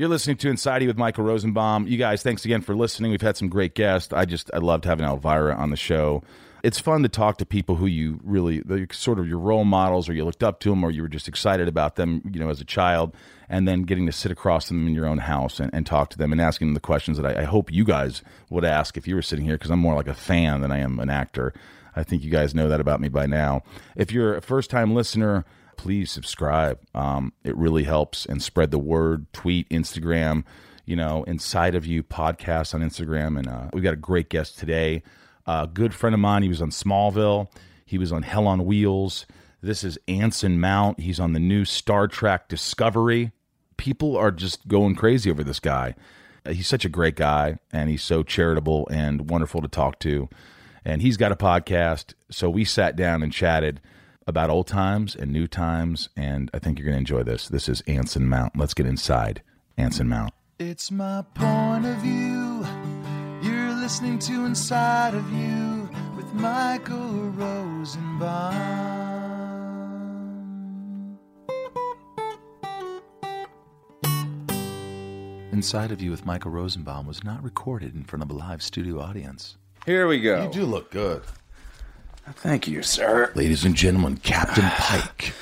[0.00, 1.86] You're listening to Inside with Michael Rosenbaum.
[1.86, 3.10] You guys, thanks again for listening.
[3.10, 4.14] We've had some great guests.
[4.14, 6.22] I just I loved having Elvira on the show.
[6.62, 10.14] It's fun to talk to people who you really sort of your role models, or
[10.14, 12.62] you looked up to them, or you were just excited about them, you know, as
[12.62, 13.14] a child,
[13.50, 16.16] and then getting to sit across them in your own house and, and talk to
[16.16, 19.06] them and asking them the questions that I, I hope you guys would ask if
[19.06, 21.52] you were sitting here, because I'm more like a fan than I am an actor.
[21.94, 23.64] I think you guys know that about me by now.
[23.96, 25.44] If you're a first time listener,
[25.80, 26.78] please subscribe.
[26.94, 29.32] Um, it really helps and spread the word.
[29.32, 30.44] Tweet, Instagram,
[30.84, 33.38] you know, inside of you podcast on Instagram.
[33.38, 35.02] And uh, we've got a great guest today.
[35.46, 36.42] A good friend of mine.
[36.42, 37.48] He was on Smallville.
[37.86, 39.24] He was on Hell on Wheels.
[39.62, 41.00] This is Anson Mount.
[41.00, 43.32] He's on the new Star Trek Discovery.
[43.78, 45.94] People are just going crazy over this guy.
[46.44, 50.28] Uh, He's such a great guy, and he's so charitable and wonderful to talk to.
[50.84, 52.12] And he's got a podcast.
[52.30, 53.80] So we sat down and chatted
[54.30, 56.08] about old times and new times.
[56.16, 57.48] And I think you're going to enjoy this.
[57.48, 58.56] This is Anson Mount.
[58.56, 59.42] Let's get inside
[59.76, 60.32] Anson Mount.
[60.58, 62.64] It's my point of view.
[63.42, 68.54] You're listening to Inside of You with Michael Rosenbaum.
[75.52, 79.00] Inside of You with Michael Rosenbaum was not recorded in front of a live studio
[79.00, 79.56] audience.
[79.84, 80.44] Here we go.
[80.44, 81.22] You do look good.
[82.36, 83.32] Thank you, sir.
[83.34, 85.32] Ladies and gentlemen, Captain Pike.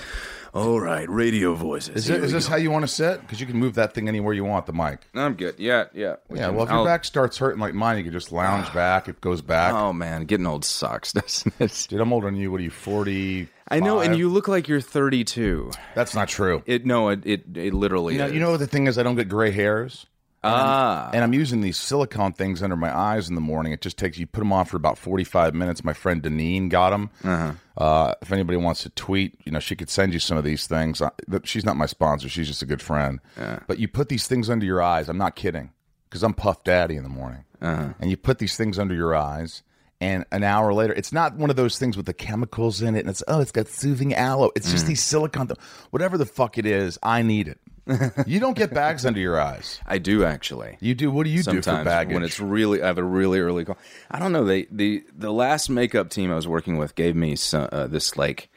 [0.55, 1.95] All right, radio voices.
[1.95, 2.51] Is, Here it, is we this go.
[2.53, 3.21] how you want to sit?
[3.21, 5.01] Because you can move that thing anywhere you want, the mic.
[5.15, 5.55] I'm good.
[5.59, 6.17] Yeah, yeah.
[6.29, 8.33] We Yeah, can- well, if your I'll- back starts hurting like mine, you can just
[8.33, 9.09] lounge back.
[9.09, 9.75] It goes back.
[9.75, 11.87] Oh man, getting old sucks, doesn't it?
[11.91, 12.51] Dude, I'm older than you.
[12.51, 13.49] What are you, 40?
[13.69, 15.71] I know, and you look like you're 32.
[15.95, 16.63] That's not true.
[16.65, 18.33] It no, it it, it literally You know, is.
[18.33, 18.97] you know what the thing is?
[18.99, 20.07] I don't get gray hairs.
[20.45, 23.73] Ah, And I'm using these silicone things under my eyes in the morning.
[23.73, 25.85] It just takes you put them on for about 45 minutes.
[25.85, 27.11] My friend Deneen got them.
[27.25, 27.53] Uh-huh.
[27.77, 30.67] Uh, if anybody wants to tweet, you know, she could send you some of these
[30.67, 31.03] things.
[31.27, 32.29] But She's not my sponsor.
[32.29, 33.21] She's just a good friend.
[33.67, 35.09] But you put these things under your eyes.
[35.09, 35.71] I'm not kidding
[36.09, 37.45] because I'm Puff Daddy in the morning.
[37.61, 37.93] Uh-huh.
[38.01, 39.63] And you put these things under your eyes.
[40.01, 43.01] And an hour later, it's not one of those things with the chemicals in it.
[43.01, 44.53] And it's, oh, it's got soothing aloe.
[44.55, 44.73] It's Mm.
[44.73, 45.59] just these silicone, th-
[45.91, 47.59] whatever the fuck it is, I need it.
[48.27, 49.81] you don't get bags under your eyes.
[49.87, 50.77] I do actually.
[50.81, 51.11] You do.
[51.11, 52.15] What do you do for Sometimes baggage?
[52.15, 53.79] when it's really, I have a really early call.
[54.11, 54.45] I don't know.
[54.45, 58.17] They the the last makeup team I was working with gave me some, uh, this
[58.17, 58.51] like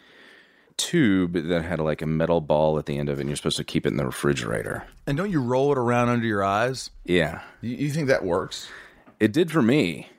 [0.77, 3.57] tube that had like a metal ball at the end of it, and you're supposed
[3.57, 4.83] to keep it in the refrigerator.
[5.05, 6.89] and don't you roll it around under your eyes?
[7.05, 8.67] Yeah, You, you think that works?
[9.19, 10.09] it did for me.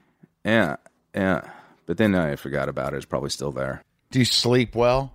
[0.44, 0.76] Yeah,
[1.14, 1.50] yeah.
[1.86, 2.98] But then I forgot about it.
[2.98, 3.82] It's probably still there.
[4.12, 5.12] Do you sleep well?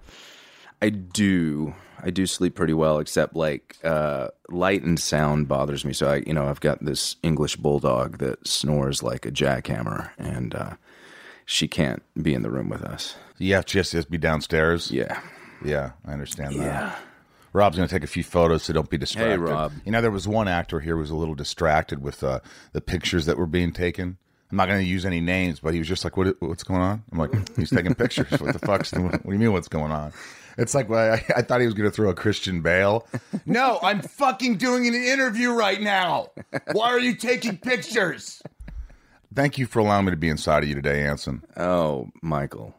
[0.81, 1.73] I do.
[2.03, 5.93] I do sleep pretty well, except like uh, light and sound bothers me.
[5.93, 10.53] So I, you know, I've got this English bulldog that snores like a jackhammer, and
[10.55, 10.73] uh,
[11.45, 13.15] she can't be in the room with us.
[13.37, 14.91] Yeah, she has to be downstairs.
[14.91, 15.19] Yeah,
[15.63, 16.63] Yeah, I understand that.
[16.63, 16.95] yeah.
[17.53, 19.31] Rob's going to take a few photos, so don't be distracted.
[19.31, 19.71] Hey, Rob.
[19.85, 22.41] You know, there was one actor here who was a little distracted with uh,
[22.73, 24.17] the pictures that were being taken.
[24.51, 26.35] I'm not going to use any names, but he was just like, "What?
[26.39, 28.39] What's going on?" I'm like, "He's taking pictures.
[28.39, 28.93] What the fuck's?
[28.97, 29.51] What do you mean?
[29.53, 30.13] What's going on?"
[30.57, 33.05] It's like well, I, I thought he was going to throw a Christian Bale.
[33.45, 36.31] no, I'm fucking doing an interview right now.
[36.71, 38.41] Why are you taking pictures?
[39.33, 41.43] Thank you for allowing me to be inside of you today, Anson.
[41.55, 42.73] Oh, Michael,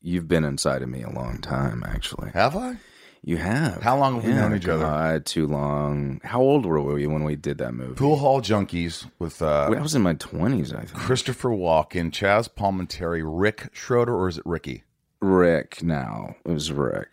[0.00, 1.82] you've been inside of me a long time.
[1.84, 2.76] Actually, Have I?
[3.22, 3.82] you have.
[3.82, 4.84] How long have we known each other?
[4.84, 6.20] God, too long.
[6.22, 7.94] How old were we when we did that movie?
[7.96, 10.94] Poolhall Junkies with uh, I was in my twenties, I think.
[10.94, 14.84] Christopher Walken, Chaz Palminteri, Rick Schroder, or is it Ricky?
[15.20, 15.82] Rick.
[15.82, 17.08] Now it was Rick,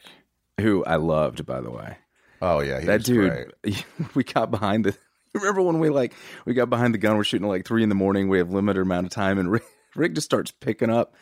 [0.60, 1.98] who I loved, by the way.
[2.42, 3.86] Oh yeah, he that was dude great.
[4.16, 4.98] we got behind the
[5.34, 6.14] remember when we like
[6.46, 8.52] we got behind the gun we're shooting at like three in the morning we have
[8.52, 9.64] limited amount of time and rick,
[9.96, 11.16] rick just starts picking up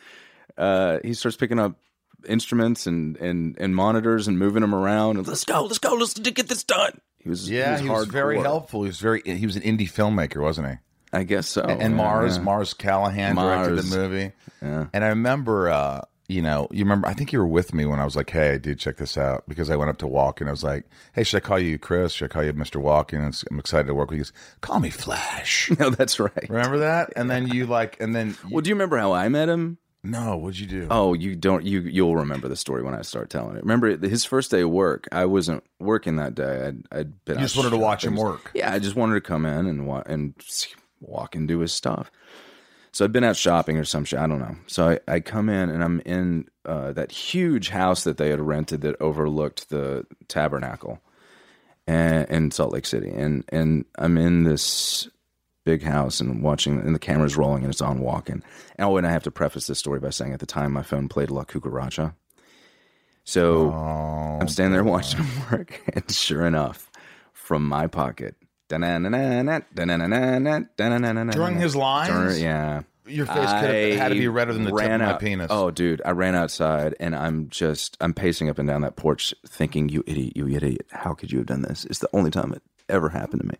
[0.56, 1.78] uh he starts picking up
[2.26, 6.14] instruments and and and monitors and moving them around and let's go let's go let's
[6.14, 8.84] get this done he was Yeah, he was very helpful.
[8.84, 9.20] He was very.
[9.24, 10.74] He was an indie filmmaker, wasn't he?
[11.12, 12.42] i guess so and Oh, yeah, Mars, yeah.
[12.44, 14.32] Mars Callahan directed the movie.
[14.60, 17.06] And I remember, uh, you know, you remember.
[17.06, 19.44] I think you were with me when I was like, "Hey, dude, check this out,"
[19.48, 21.78] because I went up to Walken and I was like, "Hey, should I call you
[21.78, 22.12] Chris?
[22.12, 24.24] Should I call you Mister Walken?" And I'm excited to work with you.
[24.24, 25.70] He goes, Call me Flash.
[25.78, 27.12] no that's right Remember that?
[27.16, 30.36] And then you like, and then well do you remember how i met him no,
[30.36, 30.86] what'd you do?
[30.90, 33.62] Oh, you don't you you'll remember the story when I start telling it.
[33.62, 35.08] Remember his first day of work.
[35.10, 36.66] I wasn't working that day.
[36.66, 37.36] I'd, I'd been.
[37.36, 38.52] you just wanted to watch him work.
[38.54, 40.34] Yeah, I just wanted to come in and wa- and
[41.04, 42.10] Walken do his stuff.
[42.96, 44.18] So I'd been out shopping or some shit.
[44.18, 44.56] I don't know.
[44.68, 48.40] So I, I come in and I'm in uh, that huge house that they had
[48.40, 51.02] rented that overlooked the tabernacle
[51.86, 53.10] and, in Salt Lake City.
[53.10, 55.10] And and I'm in this
[55.64, 58.40] big house and watching, and the camera's rolling and it's on Walken.
[58.78, 61.06] Oh, and I have to preface this story by saying at the time my phone
[61.06, 62.14] played La Cucaracha.
[63.24, 66.90] So I'm standing there watching him work, and sure enough,
[67.34, 68.36] from my pocket.
[71.32, 72.10] During his lines?
[72.12, 72.82] During- yeah.
[73.08, 75.46] Your face could have had to be redder than the tip of ran my penis.
[75.50, 79.32] Oh, dude, I ran outside and I'm just I'm pacing up and down that porch,
[79.46, 80.86] thinking, "You idiot, you idiot!
[80.90, 83.54] How could you have done this?" It's the only time it ever happened to me.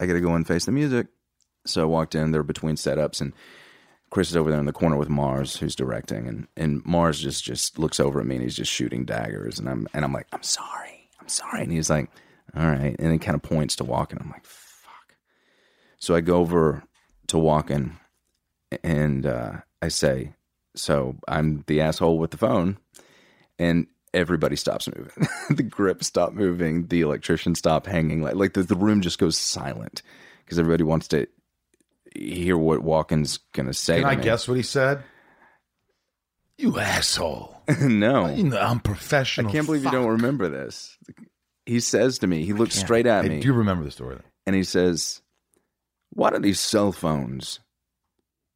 [0.00, 1.08] I got to go and face the music.
[1.66, 2.30] So I walked in.
[2.30, 3.34] They're between setups, and
[4.08, 7.44] Chris is over there in the corner with Mars, who's directing, and and Mars just
[7.44, 10.28] just looks over at me and he's just shooting daggers, and I'm and I'm like,
[10.32, 12.08] "I'm sorry, I'm sorry," and he's like,
[12.54, 14.20] "All right," and it kind of points to Walken.
[14.20, 15.16] I'm like, "Fuck."
[15.98, 16.82] So I go over
[17.28, 17.92] to Walken
[18.82, 19.52] and uh,
[19.82, 20.34] I say,
[20.74, 22.78] "So I'm the asshole with the phone,"
[23.58, 25.28] and everybody stops moving.
[25.56, 26.86] the grip stopped moving.
[26.86, 28.22] The electrician stopped hanging.
[28.22, 30.02] Like like the, the room just goes silent
[30.44, 31.26] because everybody wants to
[32.14, 33.96] hear what Walken's gonna say.
[33.96, 34.22] Can to I me.
[34.22, 35.02] guess what he said?
[36.58, 37.54] You asshole.
[37.82, 39.50] no, I'm professional.
[39.50, 40.96] I can't believe you don't remember this.
[41.66, 44.18] He says to me, he looks straight at I me, do you remember the story.
[44.46, 45.20] and he says,
[46.10, 47.60] "Why do these cell phones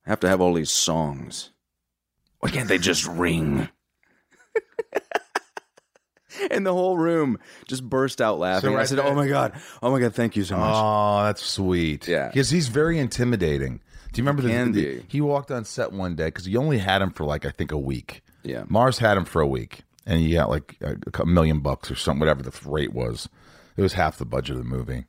[0.06, 1.50] have to have all these songs?
[2.38, 3.68] Why can't they just ring?"
[6.50, 8.70] and the whole room just burst out laughing.
[8.70, 9.52] So I right said, oh there- "Oh my god!
[9.82, 10.14] Oh my god!
[10.14, 12.06] Thank you so much." Oh, that's sweet.
[12.06, 12.28] Yeah.
[12.28, 13.80] because he's very intimidating.
[14.12, 15.04] Do you remember the, Can the- be.
[15.08, 17.72] he walked on set one day because he only had him for like I think
[17.72, 18.22] a week.
[18.42, 18.64] Yeah.
[18.68, 21.94] Mars had him for a week, and he got like a, a million bucks or
[21.94, 23.28] something, whatever the rate was.
[23.76, 25.04] It was half the budget of the movie.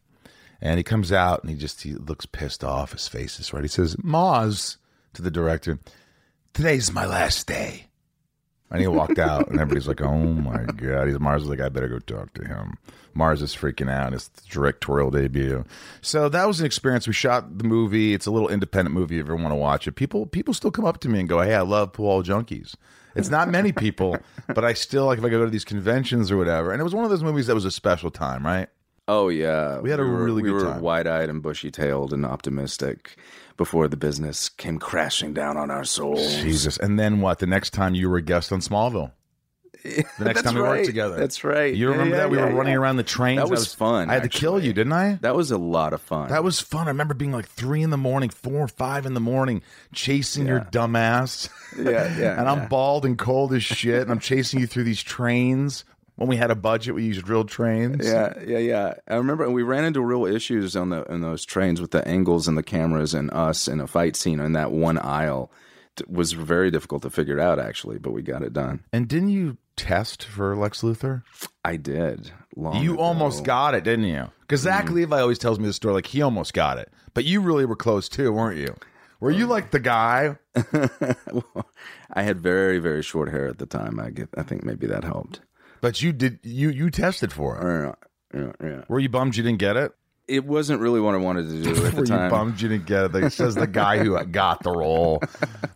[0.61, 2.91] And he comes out and he just he looks pissed off.
[2.91, 3.63] His face is red.
[3.63, 4.77] He says, "Mars,"
[5.13, 5.79] to the director,
[6.53, 7.87] "Today's my last day."
[8.69, 11.69] And he walked out, and everybody's like, "Oh my god!" He's Mars was like, "I
[11.69, 12.77] better go talk to him."
[13.13, 14.13] Mars is freaking out.
[14.13, 15.65] It's directorial debut.
[16.01, 17.07] So that was an experience.
[17.07, 18.13] We shot the movie.
[18.13, 19.15] It's a little independent movie.
[19.15, 21.27] If you ever want to watch it, people people still come up to me and
[21.27, 22.75] go, "Hey, I love Hall Junkies."
[23.15, 24.17] It's not many people,
[24.47, 26.71] but I still like if I go to these conventions or whatever.
[26.71, 28.67] And it was one of those movies that was a special time, right?
[29.07, 30.81] Oh yeah, We had a were, really we good were time.
[30.81, 33.17] wide-eyed and bushy-tailed and optimistic
[33.57, 36.35] before the business came crashing down on our souls.
[36.37, 36.77] Jesus.
[36.77, 37.39] And then what?
[37.39, 39.11] The next time you were a guest on Smallville.
[40.19, 41.15] The next time we worked together.
[41.15, 41.73] That's right.
[41.73, 42.29] You remember yeah, that?
[42.29, 42.79] We yeah, were running yeah.
[42.79, 43.39] around the trains.
[43.39, 45.17] That I was fun, I had to kill you, didn't I?
[45.21, 46.29] That was a lot of fun.
[46.29, 46.87] That was fun.
[46.87, 49.63] I remember being like three in the morning, four or five in the morning,
[49.93, 51.49] chasing your dumb ass.
[51.77, 55.01] Yeah, yeah, and I'm bald and cold as shit, and I'm chasing you through these
[55.01, 55.85] trains.
[56.15, 58.05] When we had a budget, we used real trains.
[58.05, 58.93] yeah, yeah, yeah.
[59.07, 62.49] I remember we ran into real issues on the in those trains with the angles
[62.49, 65.49] and the cameras and us in a fight scene in that one aisle.
[65.97, 68.83] It was very difficult to figure out actually, but we got it done.
[68.91, 71.23] And didn't you test for Lex Luthor?
[71.65, 72.31] I did.
[72.55, 73.01] Long You ago.
[73.03, 74.29] almost got it, didn't you?
[74.41, 74.95] Because Zach Mm-hmm.
[74.95, 77.75] Levi always tells me the story like he almost got it, but you really were
[77.75, 78.75] close too, weren't you?
[79.19, 80.37] Were you like the guy?
[82.13, 83.99] I had very very short hair at the time.
[83.99, 84.29] I get.
[84.35, 85.41] I think maybe that helped.
[85.79, 86.39] But you did.
[86.43, 87.95] You you tested for it.
[88.33, 88.83] Yeah, yeah, yeah.
[88.87, 89.91] Were you bummed you didn't get it?
[90.27, 92.85] It wasn't really what I wanted to do at the Were you bummed you didn't
[92.85, 93.15] get it?
[93.15, 95.21] It says the guy who got the role.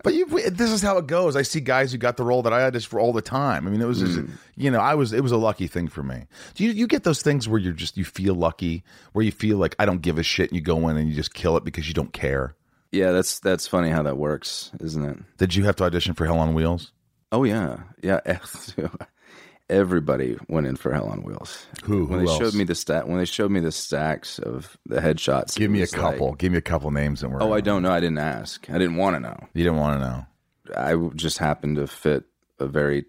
[0.04, 1.36] But you, this is how it goes.
[1.36, 3.68] I see guys who got the role that I had this for all the time.
[3.68, 4.30] I mean, it was, just, Mm.
[4.56, 5.12] you know, I was.
[5.12, 6.28] It was a lucky thing for me.
[6.54, 9.58] Do you you get those things where you're just you feel lucky, where you feel
[9.58, 11.64] like I don't give a shit, and you go in and you just kill it
[11.66, 12.56] because you don't care.
[12.92, 15.18] Yeah, that's that's funny how that works, isn't it?
[15.38, 16.94] Did you have to audition for Hell on Wheels?
[17.32, 18.22] Oh yeah, yeah.
[19.70, 21.66] Everybody went in for Hell on Wheels.
[21.86, 22.38] Who- When who they else?
[22.40, 25.80] showed me the stat, when they showed me the stacks of the headshots, Give me
[25.80, 26.34] a was like- couple.
[26.36, 27.42] Give me a couple names and we're.
[27.42, 27.92] oh, I don't know.
[27.92, 28.70] I didn't ask.
[28.70, 29.38] I didn't want to know.
[29.54, 30.26] You didn't want to know.
[30.78, 32.26] I just happened to fit
[32.60, 33.06] a very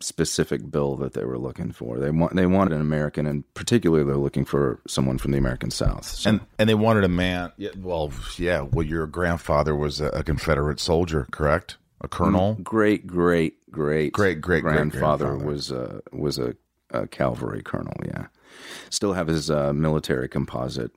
[0.00, 1.98] specific bill that they were looking for.
[1.98, 5.70] They want they wanted an American, and particularly they're looking for someone from the American
[5.70, 6.04] South.
[6.04, 7.52] So, And and they wanted a man.
[7.56, 8.60] Yeah, well, yeah.
[8.60, 11.78] Well, your grandfather was a, a Confederate soldier, correct?
[12.00, 12.54] A colonel.
[12.62, 15.46] great, great, great, Great, great, great grandfather grandfather.
[15.50, 16.54] was a was a,
[16.90, 17.94] a cavalry colonel.
[18.04, 18.26] Yeah,
[18.90, 20.92] still have his uh, military composite,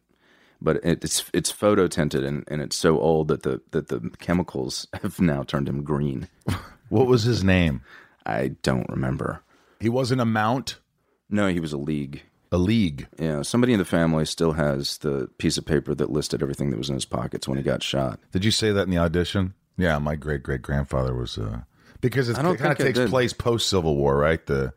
[0.61, 4.11] but it, it's it's photo tinted and, and it's so old that the that the
[4.19, 6.27] chemicals have now turned him green.
[6.89, 7.81] What was his name?
[8.25, 9.41] I don't remember.
[9.79, 10.79] He wasn't a mount.
[11.29, 12.23] No, he was a league.
[12.51, 13.07] A league.
[13.19, 16.77] Yeah, somebody in the family still has the piece of paper that listed everything that
[16.77, 18.19] was in his pockets when he got shot.
[18.31, 19.53] Did you say that in the audition?
[19.79, 21.37] Yeah, my great great grandfather was.
[21.37, 21.61] Uh,
[22.01, 23.09] because it's, it kind of takes did.
[23.09, 24.45] place post Civil War, right?
[24.45, 24.73] The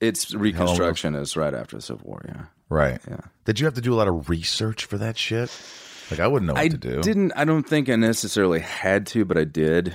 [0.00, 2.22] It's Reconstruction is right after the Civil War.
[2.26, 2.42] Yeah.
[2.68, 3.00] right.
[3.08, 3.20] Yeah.
[3.44, 5.50] Did you have to do a lot of research for that shit?
[6.10, 6.98] Like I wouldn't know what I to do.
[6.98, 7.32] I didn't.
[7.36, 9.94] I don't think I necessarily had to, but I did,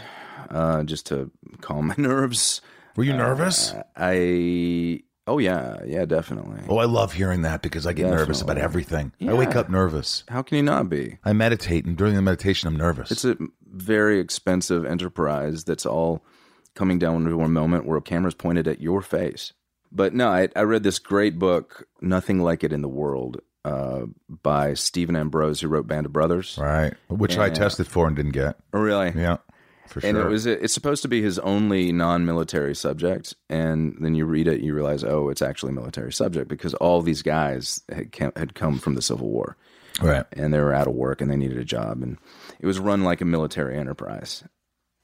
[0.49, 1.29] uh, just to
[1.61, 2.61] calm my nerves.
[2.95, 3.73] Were you nervous?
[3.95, 5.01] I.
[5.27, 6.61] Oh yeah, yeah, definitely.
[6.69, 8.63] oh, I love hearing that because I get nervous about Definitely.
[8.63, 9.11] everything.
[9.29, 10.23] I wake up nervous.
[10.29, 11.17] How can you not be?
[11.25, 13.11] I meditate, and during the meditation, I'm nervous.
[13.11, 16.23] It's a very expensive enterprise that's all
[16.75, 19.51] coming down to a moment where a camera's pointed at your face.
[19.91, 24.03] But no, I, I read this great book, Nothing Like It in the World, uh,
[24.29, 26.57] by Stephen Ambrose, who wrote Band of Brothers.
[26.57, 26.93] Right.
[27.09, 28.57] Which I tested for and didn't get.
[28.73, 29.11] Oh, really?
[29.15, 29.37] Yeah.
[29.87, 30.09] For sure.
[30.09, 34.47] And it was it's supposed to be his only non-military subject, and then you read
[34.47, 38.31] it, you realize, oh, it's actually a military subject because all these guys had come,
[38.35, 39.57] had come from the Civil War,
[40.01, 40.25] right.
[40.33, 42.17] and they were out of work and they needed a job, and
[42.59, 44.43] it was run like a military enterprise,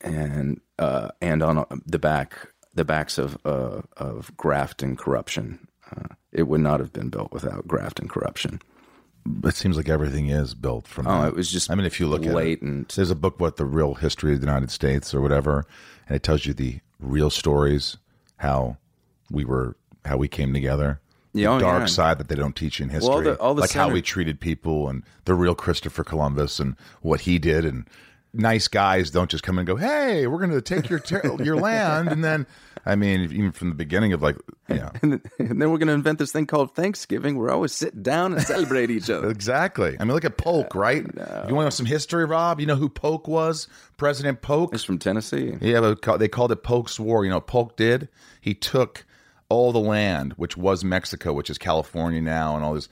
[0.01, 5.67] and uh, and on the back the backs of uh, of graft and corruption.
[5.95, 8.59] Uh, it would not have been built without graft and corruption.
[9.45, 11.07] It seems like everything is built from.
[11.07, 11.29] Oh, that.
[11.29, 12.89] it was just I mean, if you look at it, blatant.
[12.95, 15.65] there's a book what the real history of the United States or whatever,
[16.07, 17.97] and it tells you the real stories
[18.37, 18.77] how
[19.31, 19.75] we were
[20.05, 20.99] how we came together.
[21.33, 21.85] Yeah, the oh, dark yeah.
[21.87, 24.39] side that they don't teach in history, all the- all the like how we treated
[24.39, 27.85] people and the real Christopher Columbus and what he did, and
[28.33, 31.55] nice guys don't just come and go, "Hey, we're going to take your ter- your
[31.55, 32.45] land," and then,
[32.85, 34.35] I mean, even from the beginning of like,
[34.67, 37.35] yeah, And then, and then we're going to invent this thing called Thanksgiving.
[37.37, 39.29] We're always sitting down and celebrate each other.
[39.43, 39.97] Exactly.
[39.99, 41.05] I mean, look at Polk, uh, right?
[41.05, 42.59] If you want to know some history, Rob?
[42.59, 43.67] You know who Polk was?
[43.97, 44.73] President Polk.
[44.73, 45.57] It's from Tennessee.
[45.59, 47.23] Yeah, but they called it Polk's War.
[47.23, 48.09] You know what Polk did?
[48.39, 49.05] He took
[49.49, 52.89] all the land, which was Mexico, which is California now, and all this.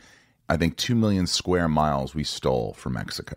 [0.49, 3.35] I think two million square miles we stole from Mexico.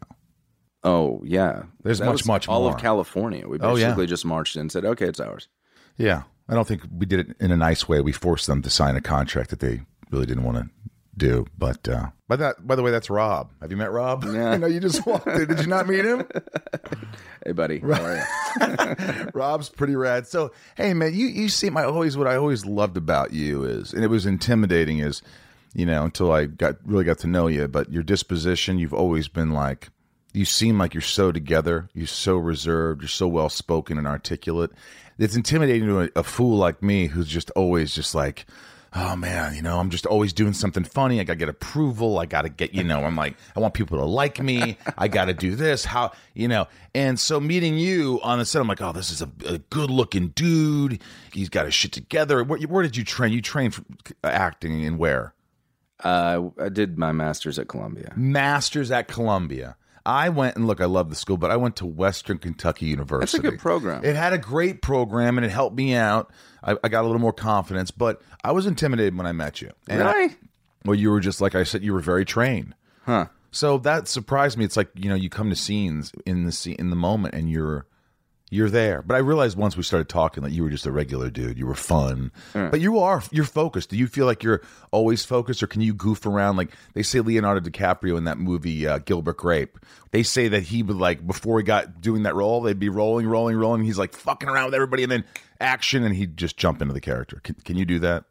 [0.85, 2.75] Oh yeah, There's That much, much all more.
[2.75, 3.49] of California.
[3.49, 3.87] We Oh, yeah.
[3.87, 5.49] basically just marched in and said, "Okay, it's ours."
[5.97, 8.01] Yeah, I don't think we did it in a nice way.
[8.01, 10.69] We forced them to sign a contract that they really didn't want to
[11.17, 11.47] do.
[11.57, 13.51] But uh, by that, by the way, that's Rob.
[13.63, 14.25] Have you met Rob?
[14.25, 14.51] Yeah.
[14.53, 15.47] I know you just walked in.
[15.49, 16.27] Did you not meet him?
[17.47, 19.31] Hey, buddy, how are you?
[19.35, 20.27] Rob's pretty rad.
[20.27, 23.93] So, hey, man, you you seem I always what I always loved about you is,
[23.93, 25.21] and it was intimidating is,
[25.75, 27.69] you know, until I got really got to know you.
[27.69, 29.91] But your disposition, you've always been like,
[30.35, 31.89] you seem like you're so together.
[31.95, 33.03] You're so reserved.
[33.03, 34.73] You're so well spoken and articulate.
[35.19, 38.45] It's intimidating to a, a fool like me who's just always just like.
[38.97, 41.19] Oh man, you know, I'm just always doing something funny.
[41.19, 42.21] I gotta get approval.
[42.21, 44.79] I gotta get, you know, I'm like, I want people to like me.
[44.97, 45.85] I gotta do this.
[45.85, 49.21] How, you know, and so meeting you on the set, I'm like, oh, this is
[49.21, 51.03] a, a good looking dude.
[51.33, 52.45] He's got his shit together.
[52.45, 53.33] Where, where did you train?
[53.33, 53.83] You trained for
[54.23, 55.35] acting and where?
[55.99, 58.13] Uh, I did my master's at Columbia.
[58.15, 59.77] Masters at Columbia.
[60.07, 63.39] I went and look, I love the school, but I went to Western Kentucky University.
[63.39, 64.05] That's a good program.
[64.05, 66.31] It had a great program and it helped me out.
[66.63, 69.71] I, I got a little more confidence, but I was intimidated when I met you.
[69.89, 70.37] And I- Really?
[70.85, 72.75] well, you were just like I said, you were very trained.
[73.07, 73.27] Huh?
[73.51, 74.65] So that surprised me.
[74.65, 77.49] It's like you know, you come to scenes in the scene in the moment, and
[77.51, 77.87] you're
[78.55, 79.03] you're there.
[79.03, 81.59] But I realized once we started talking that you were just a regular dude.
[81.59, 83.91] You were fun, but you are you're focused.
[83.91, 86.57] Do you feel like you're always focused, or can you goof around?
[86.57, 89.79] Like they say, Leonardo DiCaprio in that movie uh, Gilbert Grape.
[90.13, 93.27] They say that he would like before he got doing that role, they'd be rolling,
[93.27, 93.83] rolling, rolling.
[93.83, 95.25] He's like fucking around with everybody, and then
[95.61, 97.41] action, and he'd just jump into the character.
[97.43, 98.25] Can, can you do that?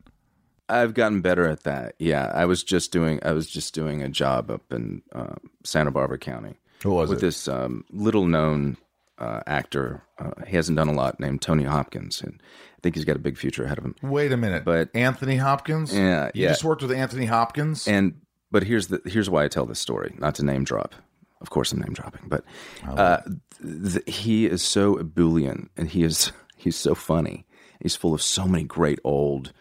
[0.69, 1.95] I've gotten better at that.
[1.99, 3.19] Yeah, I was just doing.
[3.23, 6.55] I was just doing a job up in uh, Santa Barbara County.
[6.83, 7.21] Who was with it?
[7.21, 8.77] this um, little known
[9.23, 10.03] uh, actor.
[10.19, 11.19] Uh, he hasn't done a lot.
[11.19, 13.95] Named Tony Hopkins, and I think he's got a big future ahead of him.
[14.01, 15.95] Wait a minute, But- Anthony Hopkins.
[15.95, 16.49] Yeah, you yeah.
[16.49, 17.87] just worked with Anthony Hopkins.
[17.87, 20.13] And but here's the here's why I tell this story.
[20.19, 20.93] Not to name drop.
[21.41, 22.43] Of course, I'm name dropping, but
[22.87, 23.17] uh,
[23.61, 27.45] th- he is so ebullient, and he is he's so funny.
[27.81, 29.51] He's full of so many great old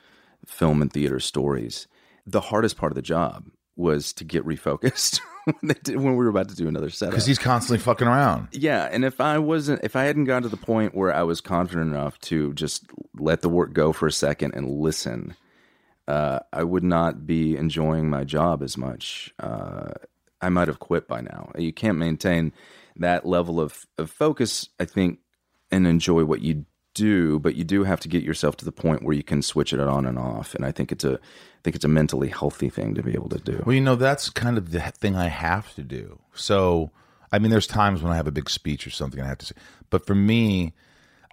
[0.46, 1.88] film and theater stories.
[2.26, 3.46] The hardest part of the job
[3.82, 7.12] was to get refocused when, they did, when we were about to do another setup.
[7.12, 8.48] because he's constantly fucking around.
[8.52, 11.40] Yeah, and if I wasn't, if I hadn't gotten to the point where I was
[11.40, 12.86] confident enough to just
[13.18, 15.36] let the work go for a second and listen,
[16.08, 19.34] uh, I would not be enjoying my job as much.
[19.38, 19.90] Uh,
[20.40, 21.52] I might have quit by now.
[21.56, 22.52] You can't maintain
[22.96, 25.18] that level of, of focus, I think,
[25.70, 29.02] and enjoy what you do, but you do have to get yourself to the point
[29.02, 30.54] where you can switch it on and off.
[30.54, 33.28] And I think it's a, I think it's a mentally healthy thing to be able
[33.30, 33.62] to do.
[33.64, 36.18] Well, you know, that's kind of the thing I have to do.
[36.34, 36.90] So,
[37.30, 39.46] I mean, there's times when I have a big speech or something I have to
[39.46, 39.54] say,
[39.90, 40.74] but for me,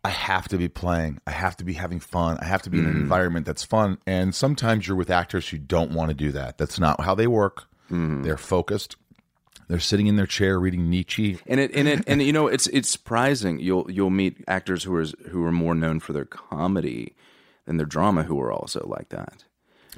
[0.04, 1.20] I have to be playing.
[1.28, 2.38] I have to be having fun.
[2.39, 3.01] I have to be in an mm.
[3.01, 3.98] environment that's fun.
[4.08, 6.58] And sometimes you're with actors who don't want to do that.
[6.58, 7.66] That's not how they work.
[7.92, 8.24] Mm.
[8.24, 8.96] They're focused.
[9.70, 11.38] They're sitting in their chair reading Nietzsche.
[11.48, 14.96] and it and it and you know it's it's surprising you'll you'll meet actors who
[14.96, 17.16] are who are more known for their comedy
[17.66, 19.46] than their drama who are also like that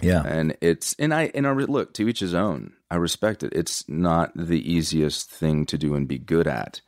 [0.02, 0.24] Yeah.
[0.26, 3.54] and it's and i and i re- look to each his own i respect it
[3.56, 6.82] it's not the easiest thing to do and be good at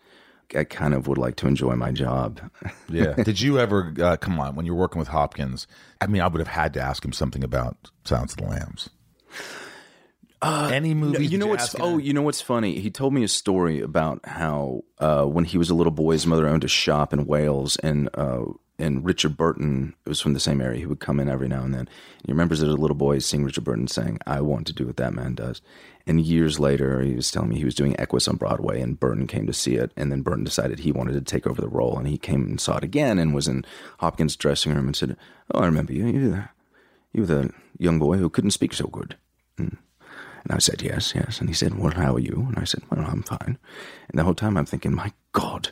[0.54, 2.42] i kind of would like to enjoy my job
[2.90, 3.13] Yeah.
[3.13, 5.66] Did you ever uh, come on when you're working with Hopkins?
[6.02, 8.90] I mean, I would have had to ask him something about Silence of the Lambs.
[10.44, 11.26] Any movie?
[11.26, 14.84] you know what's oh you know what's funny he told me a story about how
[15.00, 18.10] uh, when he was a little boy his mother owned a shop in wales and
[18.16, 18.44] uh,
[18.80, 20.80] and Richard Burton was from the same area.
[20.80, 21.88] He would come in every now and then.
[22.26, 24.98] He remembers as a little boy seeing Richard Burton saying, "I want to do what
[24.98, 25.62] that man does."
[26.08, 29.28] And years later, he was telling me he was doing Equus on Broadway, and Burton
[29.28, 29.92] came to see it.
[29.96, 32.60] And then Burton decided he wanted to take over the role, and he came and
[32.60, 33.64] saw it again, and was in
[34.00, 35.18] Hopkins' dressing room and said,
[35.54, 36.08] "Oh, I remember you.
[36.08, 36.50] You were the,
[37.14, 39.18] you were the young boy who couldn't speak so good."
[39.60, 39.78] Mm.
[40.44, 41.40] And I said, Yes, yes.
[41.40, 42.46] And he said, Well, how are you?
[42.50, 43.58] And I said, Well, I'm fine.
[44.10, 45.70] And the whole time I'm thinking, My God,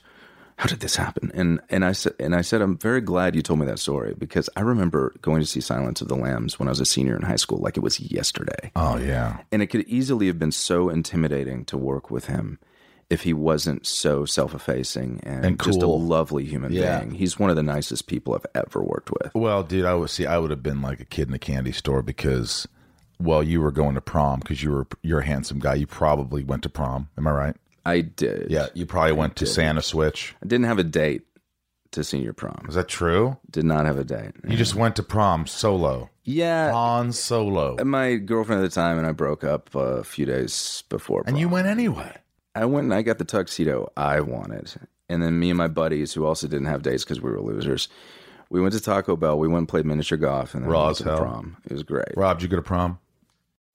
[0.58, 1.32] how did this happen?
[1.34, 4.13] And and I said and I said, I'm very glad you told me that story
[4.18, 7.16] because I remember going to see Silence of the Lambs when I was a senior
[7.16, 8.72] in high school, like it was yesterday.
[8.75, 9.38] Oh yeah.
[9.51, 12.60] And it could easily have been so intimidating to work with him
[13.10, 17.00] if he wasn't so self-effacing and, And just a lovely human Yeah.
[17.00, 17.12] being.
[17.16, 19.34] He's one of the nicest people I've ever worked with.
[19.36, 20.25] Well, dude, I would see.
[20.25, 22.70] I would have been like a kid in a candy store because,
[23.24, 25.75] well, you were going to prom because you were you're a handsome guy.
[25.75, 27.10] You probably went to prom.
[27.18, 27.56] Am I right?
[27.86, 28.51] I did.
[28.51, 28.68] Yeah.
[28.74, 30.36] You probably went to Santa Switch.
[30.44, 31.24] I didn't have a date
[31.92, 32.66] to senior prom.
[32.70, 33.38] Is that true?
[33.50, 34.32] Did not have a date.
[34.48, 36.10] You just went to prom solo.
[36.24, 36.72] Yeah.
[36.74, 37.84] on Solo.
[37.84, 41.24] My girlfriend at the time and I broke up a few days before.
[41.25, 42.16] And you went anyway.
[42.54, 44.72] I went and I got the tuxedo I wanted.
[45.10, 47.90] And then me and my buddies, who also didn't have dates because we were losers,
[48.50, 49.38] we went to Taco Bell.
[49.40, 51.18] We went and played miniature golf and then Raw we went to hell.
[51.18, 51.58] prom.
[51.66, 52.16] It was great.
[52.16, 53.00] Rob, did you go to prom?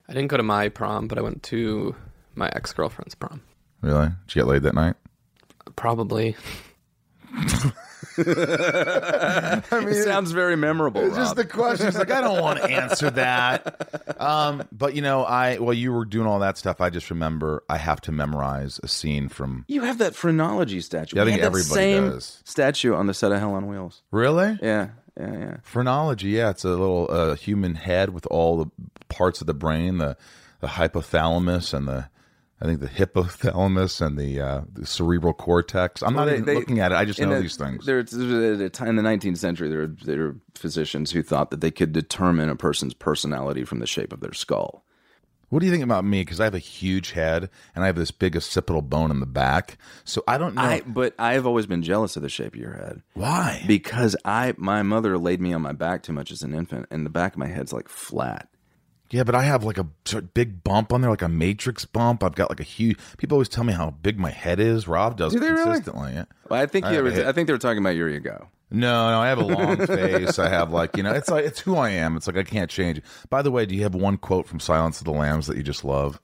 [0.09, 1.95] I didn't go to my prom, but I went to
[2.35, 3.41] my ex girlfriend's prom.
[3.81, 4.07] Really?
[4.07, 4.95] Did you get laid that night?
[5.75, 6.35] Probably.
[8.17, 11.01] it sounds very memorable.
[11.01, 11.87] It's just the question.
[11.87, 14.19] It's like I don't want to answer that.
[14.19, 17.63] Um, but you know, I while you were doing all that stuff, I just remember
[17.69, 19.65] I have to memorize a scene from.
[19.67, 21.17] you have that phrenology statue.
[21.17, 22.41] Yeah, I think everybody same does.
[22.45, 24.01] statue on the set of Hell on Wheels.
[24.11, 24.57] Really?
[24.61, 25.57] Yeah, yeah, yeah.
[25.63, 28.71] Phrenology, yeah, it's a little uh, human head with all the
[29.09, 30.17] parts of the brain, the
[30.59, 32.09] the hypothalamus and the
[32.59, 36.01] I think the hypothalamus and the, uh, the cerebral cortex.
[36.01, 36.95] I'm Well, not they- even they- looking at it.
[36.95, 37.85] I just know a- these things.
[37.85, 41.51] There, there- at a time in the 19th century, there, there were physicians who thought
[41.51, 44.83] that they could determine a person's personality from the shape of their skull.
[45.49, 46.21] What do you think about me?
[46.21, 49.27] Because I have a huge head and I have this big occipital bone in the
[49.27, 49.77] back.
[50.03, 52.59] So I don't know I, but I have always been jealous of the shape of
[52.59, 53.63] your head why.
[53.67, 57.05] because I, my mother laid me on my back too much as an infant, and
[57.05, 58.49] the back of my head's like flat.
[59.09, 61.85] Yeah, but I have like a sort of big bump on there, like a matrix
[61.85, 62.23] bump.
[62.23, 62.97] I've got like a huge.
[63.17, 64.87] People always tell me how big my head is.
[64.87, 66.13] Rob does Do they consistently.
[66.13, 66.25] Yeah.
[66.49, 67.09] Well, I think I were.
[67.09, 68.49] I think they were talking about your ego.
[68.69, 70.39] No, no, I have a long face.
[70.39, 72.17] I have like you know, it's like it's who I am.
[72.17, 73.01] It's like I can't change.
[73.29, 75.63] By the way, do you have one quote from Silence of the Lambs that you
[75.63, 76.19] just love?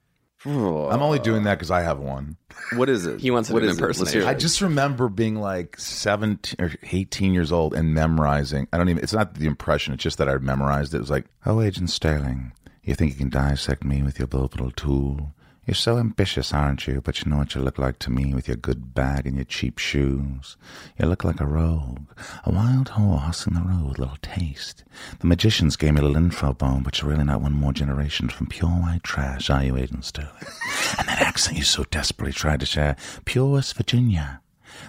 [0.46, 2.36] I'm only doing that because I have one.
[2.74, 3.22] What is it?
[3.22, 3.82] He wants to What do an is it?
[3.82, 4.28] Let's impersonation.
[4.30, 8.68] I just remember being like 17 or 18 years old and memorizing.
[8.74, 10.98] I don't even, it's not the impression, it's just that I memorized it.
[10.98, 12.52] It was like, Oh, Agent Sterling,
[12.84, 15.34] you think you can dissect me with your little, tool?
[15.66, 17.00] You're so ambitious, aren't you?
[17.00, 19.46] But you know what you look like to me with your good bag and your
[19.46, 20.58] cheap shoes.
[21.00, 22.02] You look like a rogue,
[22.44, 24.84] a wild horse in the road, with little taste.
[25.20, 28.28] The magicians gave me a little info bone, but you're really not one more generation
[28.28, 30.34] from pure white trash, are you, Agent Starling?
[31.00, 34.42] and that accent you so desperately tried to share, pure West Virginia.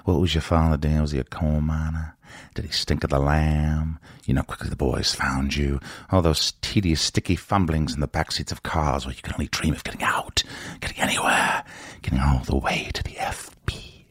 [0.05, 1.01] What was your father doing?
[1.01, 2.16] Was he a coal miner?
[2.55, 3.99] Did he stink of the lamb?
[4.25, 5.79] You know, quickly the boys found you.
[6.11, 9.49] All those tedious, sticky fumblings in the back seats of cars where you can only
[9.49, 10.42] dream of getting out,
[10.81, 11.64] getting anywhere,
[12.03, 14.05] getting all the way to the FBI.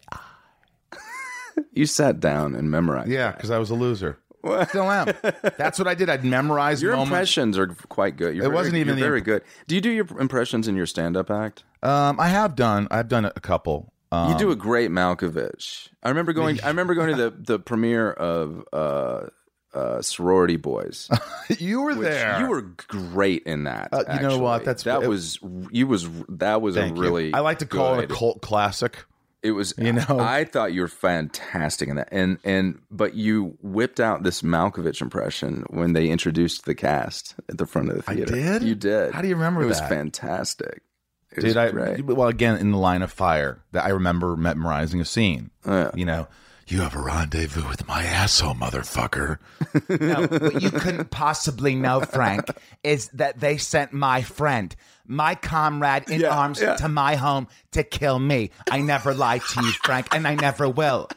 [1.72, 3.10] You sat down and memorized.
[3.10, 4.18] Yeah, because I was a loser.
[4.70, 5.14] Still am.
[5.58, 6.10] That's what I did.
[6.10, 7.10] I'd memorize Your moments.
[7.12, 8.36] impressions are quite good.
[8.36, 9.42] You're It very- wasn't even you're the very imp- good.
[9.68, 11.64] Do you do your impressions in your stand-up act?
[11.82, 12.88] Um, I have done.
[12.92, 13.93] I've done a couple.
[14.14, 15.90] Um, You do a great Malkovich.
[16.04, 16.62] I remember going.
[16.64, 19.28] I remember going to the the premiere of uh,
[19.74, 21.10] uh, Sorority Boys.
[21.60, 22.40] you were there.
[22.42, 23.90] You were great in that.
[23.92, 24.66] Uh, you know what?
[24.66, 25.40] That's- that it- was
[25.72, 26.94] you was that was a you.
[26.94, 27.34] really.
[27.34, 29.06] I like to call it a cult classic.
[29.42, 30.06] It was, You know?
[30.22, 35.02] I thought you were fantastic in that, and and but you whipped out this Malkovich
[35.02, 38.34] impression when they introduced the cast at the front of the I theater.
[38.36, 38.64] did?
[38.64, 39.14] You did.
[39.14, 40.82] How do you remember It was fantastic.
[41.38, 41.72] It was Did I?
[41.72, 42.04] great.
[42.06, 45.50] Well, again, in the line of fire, that I remember memorizing a scene.
[45.66, 45.92] Yeah.
[45.96, 46.28] You know,
[46.68, 49.38] you have a rendezvous with my asshole, motherfucker.
[50.02, 52.46] no, what you couldn't possibly know, Frank,
[52.84, 54.74] is that they sent my friend,
[55.06, 56.76] my comrade in Yeah, arms, yeah.
[56.78, 58.52] to my home to kill me.
[58.72, 61.10] I never lied to you, Frank, and I never will.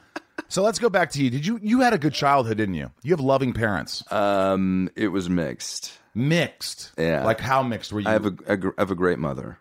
[0.48, 1.30] So let's go back to you.
[1.30, 2.90] Did you you had a good childhood, didn't you?
[3.02, 4.04] You have loving parents.
[4.12, 5.92] Um, it was mixed.
[6.14, 6.92] mixed.
[6.98, 7.24] Yeah.
[7.24, 8.08] Like how mixed were you?
[8.08, 9.58] I have a, a I have a great mother.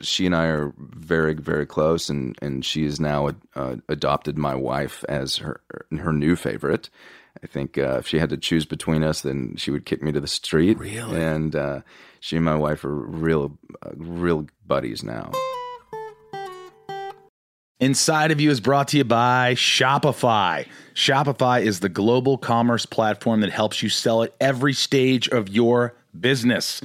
[0.00, 4.54] She and I are very very close, and and she has now uh, adopted my
[4.54, 6.90] wife as her her new favorite.
[7.42, 10.12] I think uh, if she had to choose between us, then she would kick me
[10.12, 10.78] to the street.
[10.78, 11.20] Really?
[11.20, 11.80] And uh,
[12.20, 15.32] she and my wife are real uh, real buddies now.
[17.80, 20.66] Inside of You is brought to you by Shopify.
[20.94, 25.94] Shopify is the global commerce platform that helps you sell at every stage of your
[26.18, 26.80] business.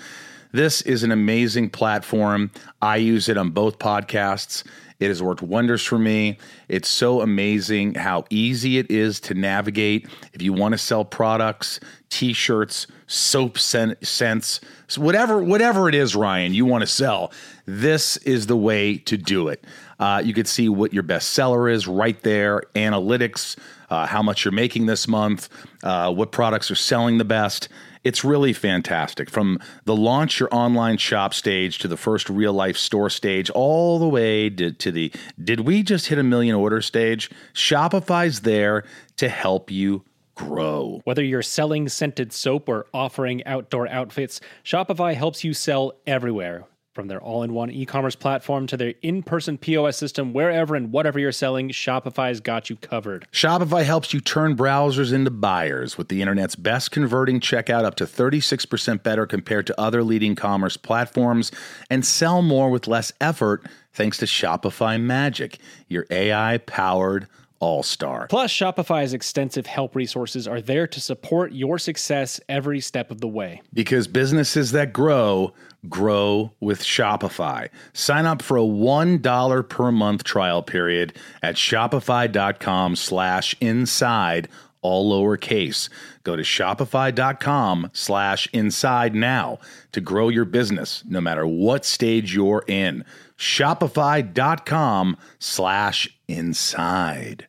[0.52, 2.50] This is an amazing platform.
[2.82, 4.64] I use it on both podcasts.
[5.00, 6.40] It has worked wonders for me.
[6.68, 10.08] It's so amazing how easy it is to navigate.
[10.34, 14.60] If you want to sell products, t-shirts, soap scent, scents,
[14.98, 17.32] whatever whatever it is, Ryan, you want to sell,
[17.66, 19.64] this is the way to do it.
[20.00, 23.56] Uh, you could see what your best seller is right there, analytics,
[23.90, 25.48] uh, how much you're making this month,
[25.84, 27.70] uh, what products are selling the best.
[28.04, 29.30] It's really fantastic.
[29.30, 34.00] From the launch your online shop stage to the first real life store stage, all
[34.00, 37.30] the way to, to the did we just hit a million order stage?
[37.54, 38.86] Shopify's there
[39.18, 41.02] to help you grow.
[41.04, 46.66] Whether you're selling scented soap or offering outdoor outfits, Shopify helps you sell everywhere.
[47.00, 50.76] From their all in one e commerce platform to their in person POS system, wherever
[50.76, 53.26] and whatever you're selling, Shopify's got you covered.
[53.32, 58.04] Shopify helps you turn browsers into buyers with the internet's best converting checkout up to
[58.04, 61.54] 36% better compared to other leading commerce platforms
[61.90, 65.58] and sell more with less effort thanks to Shopify Magic,
[65.88, 68.28] your AI powered all star.
[68.28, 73.28] Plus, Shopify's extensive help resources are there to support your success every step of the
[73.28, 73.62] way.
[73.74, 75.54] Because businesses that grow,
[75.88, 77.70] grow with Shopify.
[77.94, 84.50] Sign up for a $1 per month trial period at shopify.com slash inside,
[84.82, 85.90] all lowercase.
[86.24, 89.60] Go to shopify.com slash inside now
[89.92, 93.06] to grow your business no matter what stage you're in.
[93.38, 97.49] Shopify.com slash inside.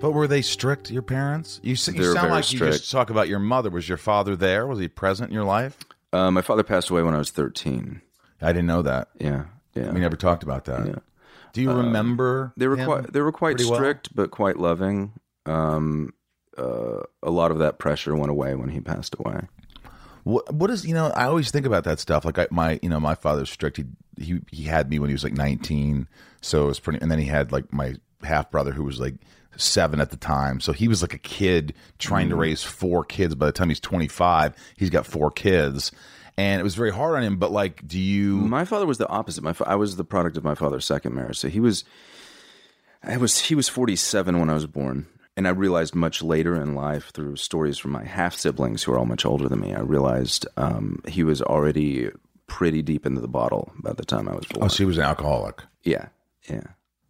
[0.00, 1.60] But were they strict, your parents?
[1.62, 3.70] You, you sound like you just talk about your mother.
[3.70, 4.66] Was your father there?
[4.66, 5.78] Was he present in your life?
[6.12, 8.00] Uh, my father passed away when I was 13.
[8.40, 9.08] I didn't know that.
[9.18, 9.90] Yeah, yeah.
[9.90, 10.86] We never talked about that.
[10.86, 10.94] Yeah.
[11.52, 12.52] Do you remember?
[12.56, 13.80] They were quite they were quite pretty well?
[13.80, 15.12] strict, but quite loving.
[15.46, 16.12] Um,
[16.56, 19.48] uh, a lot of that pressure went away when he passed away.
[20.24, 21.08] What what is you know?
[21.16, 22.24] I always think about that stuff.
[22.24, 23.78] Like I, my you know my father's strict.
[23.78, 23.86] He
[24.20, 26.06] he he had me when he was like nineteen,
[26.40, 27.00] so it was pretty.
[27.00, 29.14] And then he had like my half brother who was like
[29.58, 30.60] seven at the time.
[30.60, 33.34] So he was like a kid trying to raise four kids.
[33.34, 35.92] By the time he's twenty five, he's got four kids,
[36.36, 37.36] and it was very hard on him.
[37.36, 38.36] But like, do you?
[38.36, 39.44] My father was the opposite.
[39.44, 41.38] My fa- I was the product of my father's second marriage.
[41.38, 41.84] So he was,
[43.02, 46.54] I was he was forty seven when I was born, and I realized much later
[46.60, 49.74] in life through stories from my half siblings who are all much older than me.
[49.74, 52.10] I realized um, he was already
[52.46, 54.64] pretty deep into the bottle by the time I was born.
[54.64, 55.62] oh, so he was an alcoholic.
[55.82, 56.08] yeah,
[56.48, 56.62] yeah.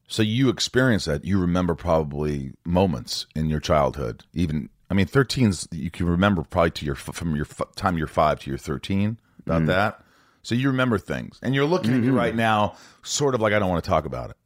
[0.09, 1.25] So you experienced that.
[1.25, 4.25] You remember probably moments in your childhood.
[4.33, 8.07] Even I mean, 13's you can remember probably to your from your f- time you're
[8.07, 10.03] five to your 13 about that.
[10.43, 13.59] So you remember things, and you're looking at me right now, sort of like I
[13.59, 14.37] don't want to talk about it.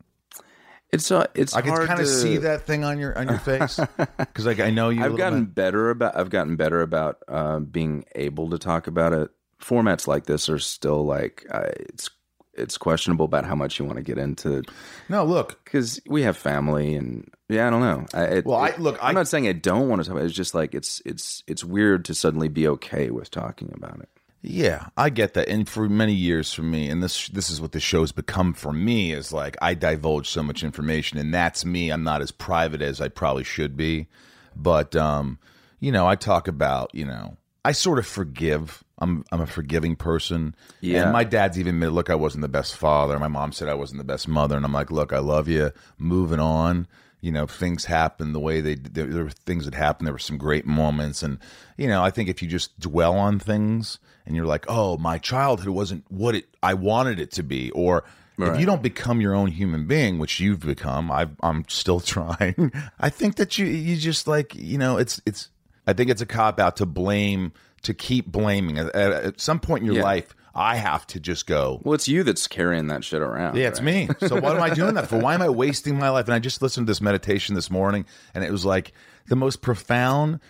[0.91, 3.79] It's uh, it's I can kind of see that thing on your on your face
[4.19, 5.05] because like I know you.
[5.05, 5.55] I've gotten bit.
[5.55, 9.31] better about I've gotten better about uh, being able to talk about it.
[9.61, 12.11] Formats like this are still like uh, it's
[12.55, 14.63] it's questionable about how much you want to get into
[15.09, 15.25] no.
[15.25, 18.07] Look, because we have family and yeah, I don't know.
[18.15, 20.25] I, it, Well, I- look, I'm I- not saying I don't want to talk about
[20.25, 20.27] it.
[20.27, 24.09] It's just like it's it's it's weird to suddenly be okay with talking about it.
[24.45, 25.49] Yeah, I get that.
[25.49, 28.73] And for many years for me, and this this is what the show's become for
[28.73, 31.91] me is like I divulge so much information and that's me.
[31.91, 34.09] I'm not as private as I probably should be.
[34.57, 35.39] But um,
[35.81, 38.83] you know, I talk about, you know, I sort of forgive.
[39.03, 40.55] I'm I'm a forgiving person.
[40.81, 41.03] Yeah.
[41.03, 43.19] And my dad's even admitted, look, I wasn't the best father.
[43.19, 45.73] My mom said I wasn't the best mother, and I'm like, look, I love you.
[45.99, 46.87] Moving on.
[47.21, 48.75] You know, things happen the way they.
[48.75, 50.07] There, there were things that happened.
[50.07, 51.39] There were some great moments, and
[51.77, 55.19] you know, I think if you just dwell on things and you're like, oh, my
[55.19, 58.05] childhood wasn't what it I wanted it to be, or
[58.39, 62.73] if you don't become your own human being, which you've become, i I'm still trying.
[62.99, 65.49] I think that you you just like you know, it's it's.
[65.85, 68.79] I think it's a cop out to blame to keep blaming.
[68.79, 70.03] At, at, some point in your Yeah.
[70.05, 71.81] life, I have to just go.
[71.83, 73.57] Well, it's you that's carrying that shit around.
[73.57, 74.09] Yeah, it's right?
[74.21, 74.29] me.
[74.29, 75.19] So what am I doing that for?
[75.19, 76.27] Why am I wasting my life?
[76.27, 78.93] And I just listened to this meditation this morning, and it was like
[79.29, 80.41] the most profound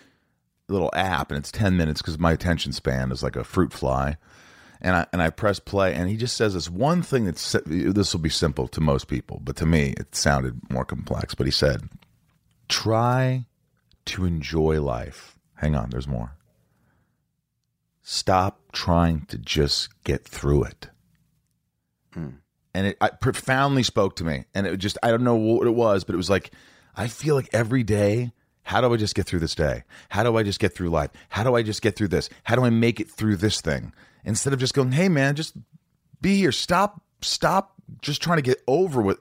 [0.67, 4.17] little app, and it's ten minutes because my attention span is like a fruit fly.
[4.81, 8.13] and I and I press play, and he just says this one thing that's this
[8.13, 11.33] will be simple to most people, but to me it sounded more complex.
[11.33, 11.89] But he said,
[12.67, 13.45] "Try
[14.05, 16.33] to enjoy life." Hang on, there's more.
[18.03, 20.89] Stop trying to just get through it.
[22.15, 22.35] Mm.
[22.73, 24.45] And it I, profoundly spoke to me.
[24.53, 26.51] And it just, I don't know what it was, but it was like,
[26.95, 29.83] I feel like every day, how do I just get through this day?
[30.09, 31.11] How do I just get through life?
[31.29, 32.29] How do I just get through this?
[32.43, 33.93] How do I make it through this thing?
[34.25, 35.55] Instead of just going, hey man, just
[36.21, 36.51] be here.
[36.51, 39.19] Stop, stop just trying to get over with,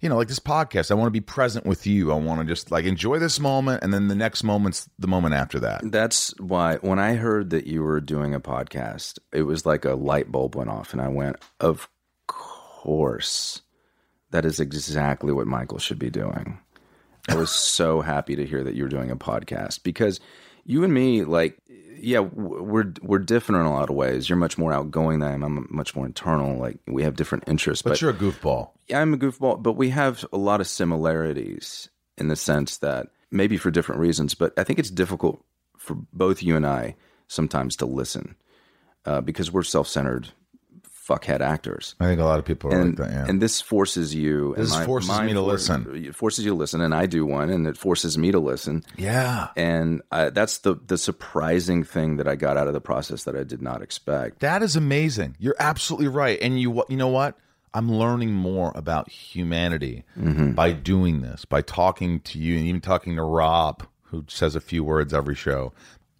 [0.00, 0.90] you know, like this podcast.
[0.90, 2.12] I want to be present with you.
[2.12, 3.82] I want to just like enjoy this moment.
[3.82, 5.80] And then the next moment's the moment after that.
[5.90, 9.94] That's why when I heard that you were doing a podcast, it was like a
[9.94, 11.88] light bulb went off, and I went, "Of
[12.26, 13.62] course,
[14.30, 16.58] that is exactly what Michael should be doing."
[17.28, 20.20] I was so happy to hear that you were doing a podcast because
[20.66, 21.58] you and me, like,
[21.98, 24.28] yeah, we're we're different in a lot of ways.
[24.28, 25.42] You're much more outgoing than I am.
[25.42, 26.58] I'm much more internal.
[26.58, 28.70] Like, we have different interests, But, you're a goofball.
[28.88, 33.08] yeah, I'm a goofball, but we have a lot of similarities in the sense that
[33.30, 35.42] maybe for different reasons, but I think it's difficult
[35.78, 36.96] for both you and I
[37.28, 38.36] sometimes to listen
[39.04, 40.28] uh, because we're self centered
[41.06, 41.94] fuckhead actors.
[42.00, 43.14] I think a lot of people are And, like that.
[43.14, 43.26] Yeah.
[43.28, 44.54] and this forces you.
[44.54, 46.04] and This forces me to listen.
[46.06, 48.82] It forces you to listen, and I do one, and it forces me to listen.
[48.96, 49.48] yeah.
[49.56, 53.36] And I, that's the the surprising thing that I got out of the process that
[53.36, 54.40] I did not expect.
[54.40, 55.36] That is amazing.
[55.38, 56.38] You're absolutely right.
[56.40, 57.36] And you you know what?
[57.74, 60.52] I'm learning more about humanity mm-hmm.
[60.52, 64.60] by doing this, by talking to you and even talking to Rob, who says a
[64.60, 65.74] few words every show.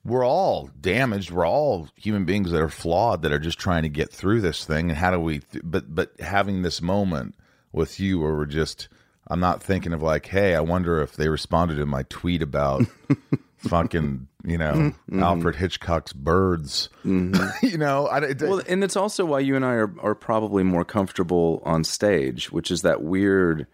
[0.07, 1.31] We're all damaged.
[1.31, 4.65] We're all human beings that are flawed that are just trying to get through this
[4.65, 4.91] thing.
[4.91, 7.35] And how do we but but having this moment
[7.73, 8.89] with you where we're just
[9.29, 12.87] I'm not thinking of like, hey, I wonder if they responded to my tweet about
[13.57, 16.89] fucking, you know, Alfred Hitchcock's birds.
[17.05, 20.63] you know, I, it, Well, and it's also why you and I are, are probably
[20.63, 23.67] more comfortable on stage, which is that weird,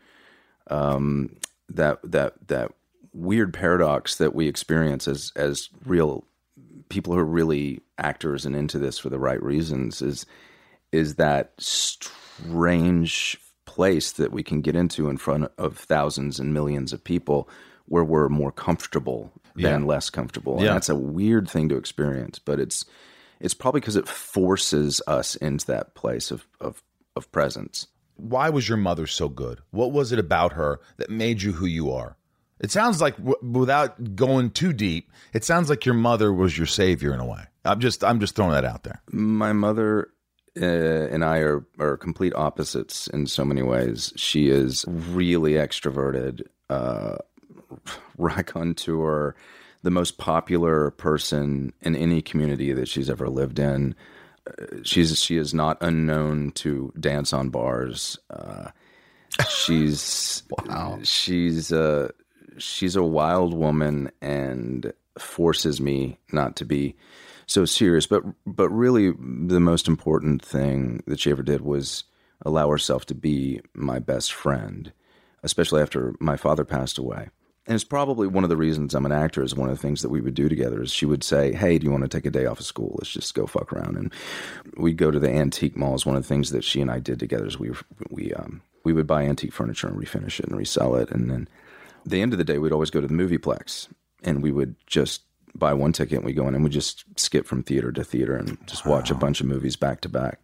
[0.69, 1.37] um,
[1.69, 2.73] that that that
[3.13, 6.25] weird paradox that we experience as as real
[6.89, 10.27] people who are really actors and into this for the right reasons is
[10.93, 16.93] is that strange place that we can get into in front of thousands and millions
[16.93, 17.49] of people
[17.87, 19.87] where we're more comfortable than Yeah.
[19.87, 20.55] less comfortable.
[20.57, 20.75] And Yeah.
[20.75, 22.85] that's a weird thing to experience, but it's
[23.41, 26.81] it's probably because it forces us into that place of, of,
[27.17, 27.89] of presence.
[28.17, 29.59] why was your mother so good?
[29.73, 32.17] What was it about her that made you who you are?
[32.63, 36.67] It sounds like, w- without going too deep, it sounds like your mother was your
[36.67, 37.43] savior in a way.
[37.65, 39.03] I'm just, I'm just throwing that out there.
[39.11, 40.09] My mother
[40.61, 44.13] uh, and I are, are complete opposites in so many ways.
[44.17, 47.17] She is really extroverted, uh,
[48.19, 49.35] raconteur,
[49.83, 53.95] the most popular person in any community that she's ever lived in.
[54.47, 58.19] Uh, she's she is not unknown to dance on bars.
[58.31, 58.71] Uh,
[59.49, 60.99] she's wow.
[61.03, 62.11] She's uh,
[62.59, 66.97] she's a wild woman and forces me not to be
[67.47, 68.07] so serious.
[68.07, 72.05] But but really, the most important thing that she ever did was
[72.45, 74.93] allow herself to be my best friend,
[75.43, 77.29] especially after my father passed away.
[77.65, 79.43] And it's probably one of the reasons I'm an actor.
[79.43, 80.83] Is one of the things that we would do together.
[80.83, 82.97] Is she would say, "Hey, do you want to take a day off of school?
[82.99, 84.13] Let's just go fuck around." And
[84.77, 86.05] we'd go to the antique malls.
[86.05, 87.71] One of the things that she and I did together is we
[88.11, 91.11] we um, we would buy antique furniture and refinish it and resell it.
[91.11, 91.49] And then
[92.05, 93.89] the end of the day, we'd always go to the movieplex
[94.23, 95.23] and we would just
[95.55, 98.37] buy one ticket and we go in and we just skip from theater to theater
[98.37, 100.41] and just watch a bunch of movies back to back.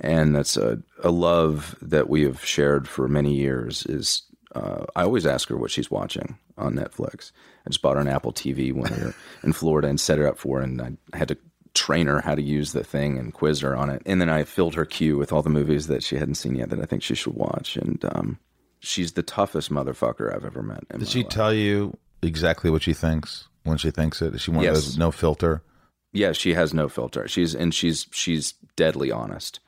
[0.00, 3.84] And that's a, a love that we have shared for many years.
[3.86, 4.22] Is
[4.54, 7.32] uh, I always ask her what she's watching on Netflix.
[7.66, 10.26] I just bought her an Apple TV when we were in Florida and set her
[10.26, 11.38] up for her, and I had to
[11.74, 14.02] train her how to use the thing and quiz her on it.
[14.06, 16.70] And then I filled her queue with all the movies that she hadn't seen yet
[16.70, 17.76] that I think she should watch.
[17.76, 18.38] And um,
[18.80, 20.88] she's the toughest motherfucker I've ever met.
[20.98, 21.28] Did she life.
[21.30, 24.34] tell you exactly what she thinks when she thinks it?
[24.34, 24.78] Is she one Yes.
[24.78, 25.62] of those no filter?
[26.12, 27.28] Yeah, she has no filter.
[27.28, 29.60] She's and she's she's deadly honest.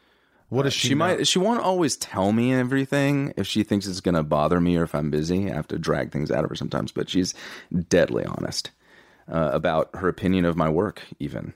[0.49, 0.89] What does she?
[0.89, 0.99] She know?
[0.99, 4.77] might she won't always tell me everything if she thinks it's going to bother me
[4.77, 5.51] or if I'm busy.
[5.51, 7.33] I have to drag things out of her sometimes, but she's
[7.89, 8.71] deadly honest
[9.31, 11.55] uh, about her opinion of my work even.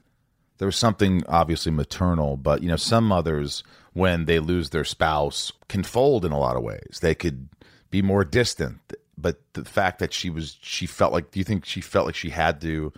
[0.59, 5.53] There was something obviously maternal, but you know, some mothers, when they lose their spouse,
[5.69, 6.99] can fold in a lot of ways.
[7.01, 7.49] They could
[7.91, 8.79] be more distant.
[9.19, 12.15] But the fact that she was, she felt like, do you think she felt like
[12.15, 12.93] she had to,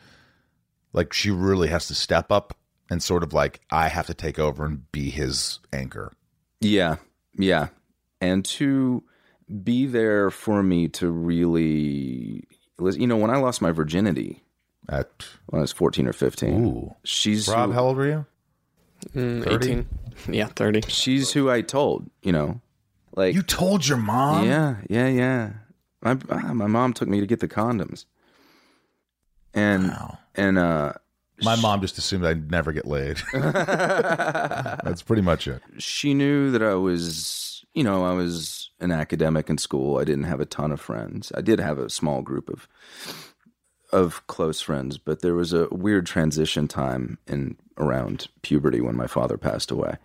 [0.92, 2.56] like, she really has to step up
[2.90, 6.12] and sort of like, I have to take over and be his anchor?
[6.60, 6.96] Yeah,
[7.36, 7.68] yeah,
[8.20, 9.04] and to
[9.62, 12.42] be there for me to really,
[12.80, 14.42] you know, when I lost my virginity
[14.88, 16.94] At, when I was fourteen or fifteen, ooh.
[17.04, 18.26] she's Rob, how old were you?
[19.14, 19.86] Mm, 18.
[20.34, 20.80] Yeah, 30.
[20.88, 22.10] She's who I told.
[22.22, 22.60] You know,
[23.14, 24.44] like You told your mom?
[24.46, 25.50] Yeah, yeah, yeah.
[26.02, 28.06] My ah, my mom took me to get the condoms,
[29.54, 30.18] and Wow.
[30.34, 30.92] and uh,
[31.42, 33.18] My mom just assumed I'd never get laid.
[33.32, 35.62] That's pretty much it.
[35.78, 39.98] she knew that I was, you know, I was an academic in school.
[39.98, 41.30] I didn't have a ton of friends.
[41.36, 42.68] I did have a small group of
[43.90, 49.06] of close friends, but there was a weird transition time in around puberty when my
[49.06, 49.96] father passed away,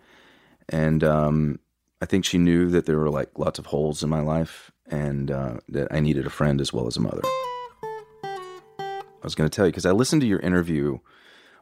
[0.68, 1.58] and um,
[2.00, 5.30] I think she knew that there were like lots of holes in my life, and
[5.30, 7.22] uh, that I needed a friend as well as a mother.
[8.24, 10.98] I was going to tell you because I listened to your interview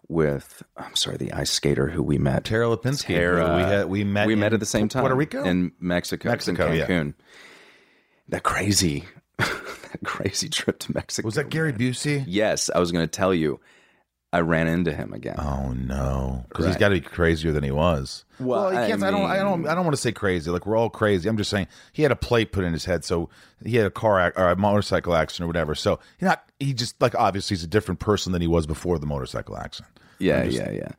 [0.08, 2.44] with I'm sorry, the ice skater who we met.
[2.44, 3.14] Tara Lipinski.
[3.14, 3.56] Tara.
[3.56, 5.02] we had we met we met at the same time.
[5.02, 5.42] Puerto Rico.
[5.44, 6.86] in Mexico, Mexico, in yeah.
[6.86, 7.14] Cancun.
[8.28, 9.04] That crazy,
[9.92, 11.26] that crazy trip to Mexico.
[11.26, 12.24] was that Gary Busey?
[12.26, 13.60] Yes, I was going to tell you.
[14.34, 15.34] I ran into him again.
[15.38, 18.24] Oh no, because he's got to be crazier than he was.
[18.40, 19.02] Well, he I can't.
[19.02, 19.30] I, don't.
[19.30, 19.68] I don't.
[19.68, 20.50] I don't want to say crazy.
[20.50, 21.28] Like we're all crazy.
[21.28, 23.28] I'm just saying he had a plate put in his head, so
[23.62, 25.74] he had a car or a motorcycle accident or whatever.
[25.74, 26.48] So he not.
[26.58, 29.92] He just like obviously he's a different person than he was before the motorcycle accident.
[30.18, 30.92] yeah, yeah, yeah.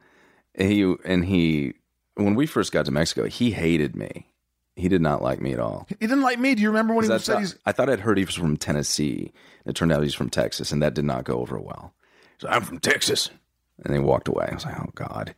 [0.53, 1.73] And he and he
[2.13, 4.27] when we first got to Mexico, he hated me.
[4.75, 5.85] He did not like me at all.
[5.87, 6.55] He didn't like me.
[6.55, 7.55] Do you remember when he I said thought, he's?
[7.65, 9.31] I thought I'd heard he was from Tennessee.
[9.65, 11.93] It turned out he's from Texas, and that did not go over well.
[12.39, 13.29] So I'm from Texas,
[13.83, 14.47] and they walked away.
[14.49, 15.35] I was like, oh god.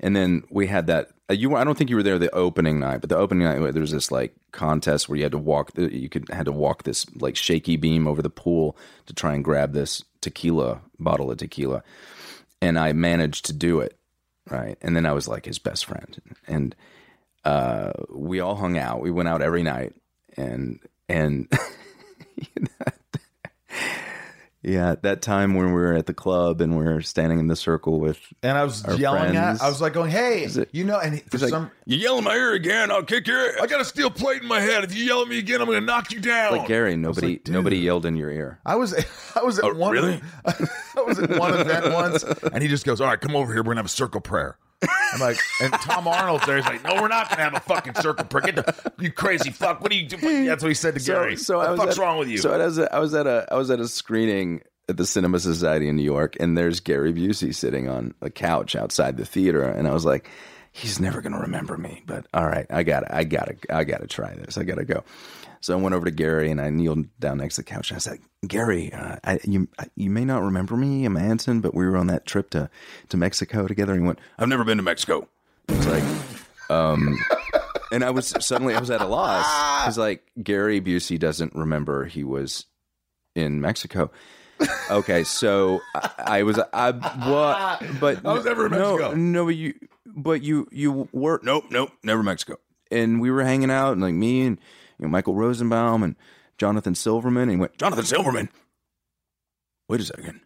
[0.00, 1.10] And then we had that.
[1.30, 3.72] Uh, you, I don't think you were there the opening night, but the opening night
[3.72, 5.70] there was this like contest where you had to walk.
[5.76, 9.42] You could had to walk this like shaky beam over the pool to try and
[9.42, 11.82] grab this tequila bottle of tequila,
[12.60, 13.96] and I managed to do it.
[14.50, 16.76] Right, and then I was like his best friend, and
[17.44, 19.00] uh, we all hung out.
[19.00, 19.92] We went out every night,
[20.36, 21.48] and and
[24.62, 27.48] yeah, at that time when we were at the club and we are standing in
[27.48, 29.60] the circle with, And I was yelling friends.
[29.60, 29.64] at.
[29.66, 32.24] I was like going, "Hey, it- you know!" And for like, some, "You yell in
[32.24, 33.60] my ear again, I'll kick your.
[33.62, 34.82] I got a steel plate in my head.
[34.84, 36.56] If you yell at me again, I'm going to knock you down.
[36.56, 38.58] Like Gary, nobody like, nobody yelled in your ear.
[38.64, 38.94] I was
[39.36, 40.22] I was at one Oh, really?
[40.46, 43.62] I was at one event once, and he just goes, "All right, come over here.
[43.62, 44.56] We're gonna have a circle prayer."
[45.12, 46.56] I'm like, and Tom Arnold's there.
[46.56, 48.24] He's like, "No, we're not gonna have a fucking circle.
[48.40, 49.80] Get the you crazy fuck.
[49.80, 51.36] What are you doing?" That's what he said to Gary.
[51.36, 52.38] So, so what I the was fuck's at, wrong with you?
[52.38, 55.06] So I was, at, I was at a I was at a screening at the
[55.06, 59.24] Cinema Society in New York, and there's Gary Busey sitting on a couch outside the
[59.24, 60.28] theater, and I was like,
[60.72, 63.84] he's never gonna remember me, but all right, I got to I got to I
[63.84, 64.58] got to try this.
[64.58, 65.04] I got to go.
[65.64, 67.90] So I went over to Gary and I kneeled down next to the couch.
[67.90, 71.74] And I said, "Gary, uh, I, you you may not remember me, I'm Anson, but
[71.74, 72.68] we were on that trip to
[73.08, 75.26] to Mexico together." And he went, "I've never been to Mexico."
[75.70, 76.04] I was like,
[76.68, 77.18] um,
[77.90, 79.46] and I was suddenly I was at a loss
[79.80, 82.66] because like Gary Busey doesn't remember he was
[83.34, 84.10] in Mexico.
[84.90, 89.14] Okay, so I, I was I what but I was never in no, Mexico.
[89.14, 89.74] No, but you
[90.04, 92.58] but you you were nope nope never Mexico.
[92.90, 94.58] And we were hanging out and like me and
[94.98, 96.16] you know Michael Rosenbaum and
[96.58, 98.48] Jonathan Silverman and he went Jonathan Silverman.
[99.88, 100.40] Wait a second,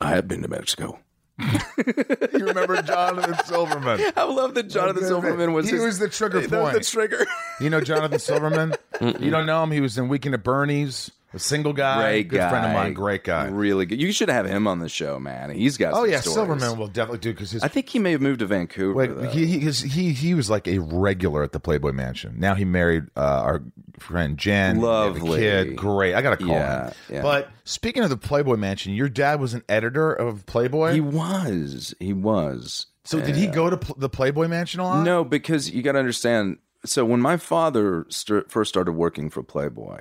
[0.00, 0.98] I have been to Mexico.
[1.38, 4.00] you remember Jonathan Silverman?
[4.16, 6.74] I love that Jonathan Okay, Silverman was he his- was the trigger that was point.
[6.84, 7.26] the trigger.
[7.60, 8.74] You know Jonathan Silverman?
[9.00, 9.70] you don't know him?
[9.72, 11.10] He was in Weekend at Bernie's.
[11.34, 12.48] A single guy, Great good guy.
[12.50, 13.46] friend of mine, great guy.
[13.48, 14.00] Really good.
[14.00, 15.50] You should have him on the show, man.
[15.50, 15.92] He's got.
[15.94, 16.34] Oh yeah, stories.
[16.34, 18.94] Silverman will definitely do because his I think he may have moved to Vancouver.
[18.94, 22.36] Wait, he, he, he he was like a regular at the Playboy Mansion.
[22.38, 23.62] Now he married uh, our
[23.98, 24.80] friend Jen.
[24.80, 25.40] Lovely.
[25.40, 26.14] kid, great.
[26.14, 26.94] I got to call Yeah, him.
[27.10, 27.22] yeah.
[27.22, 30.92] But speaking of the Playboy Mansion, your dad was an editor of Playboy.
[30.94, 31.94] he was.
[31.98, 32.86] He was.
[33.04, 35.02] so did he go to pl- the Playboy Mansion a lot?
[35.04, 36.58] No, because you got to understand.
[36.84, 40.00] So when my father st- first started working for Playboy,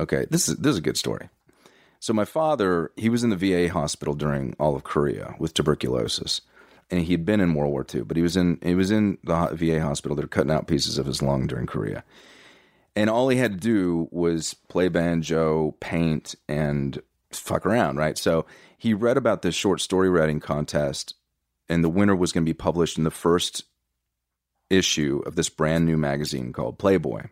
[0.00, 1.28] okay, this is this is a good story.
[2.00, 6.40] So my father, he was in the VA hospital during all of Korea with tuberculosis,
[6.90, 9.18] and he had been in World War II, but he was in he was in
[9.22, 10.16] the VA hospital.
[10.16, 12.02] They're cutting out pieces of his lung during Korea,
[12.96, 18.16] and all he had to do was play banjo, paint, and fuck around, right?
[18.18, 18.46] So
[18.78, 21.14] he read about this short story writing contest,
[21.68, 23.64] and the winner was going to be published in the first
[24.70, 27.24] issue of this brand new magazine called Playboy.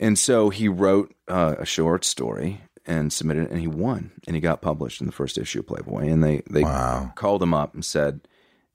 [0.00, 4.36] And so he wrote uh, a short story and submitted it, and he won, and
[4.36, 6.08] he got published in the first issue of Playboy.
[6.08, 7.12] And they they Wow.
[7.14, 8.20] called him up and said,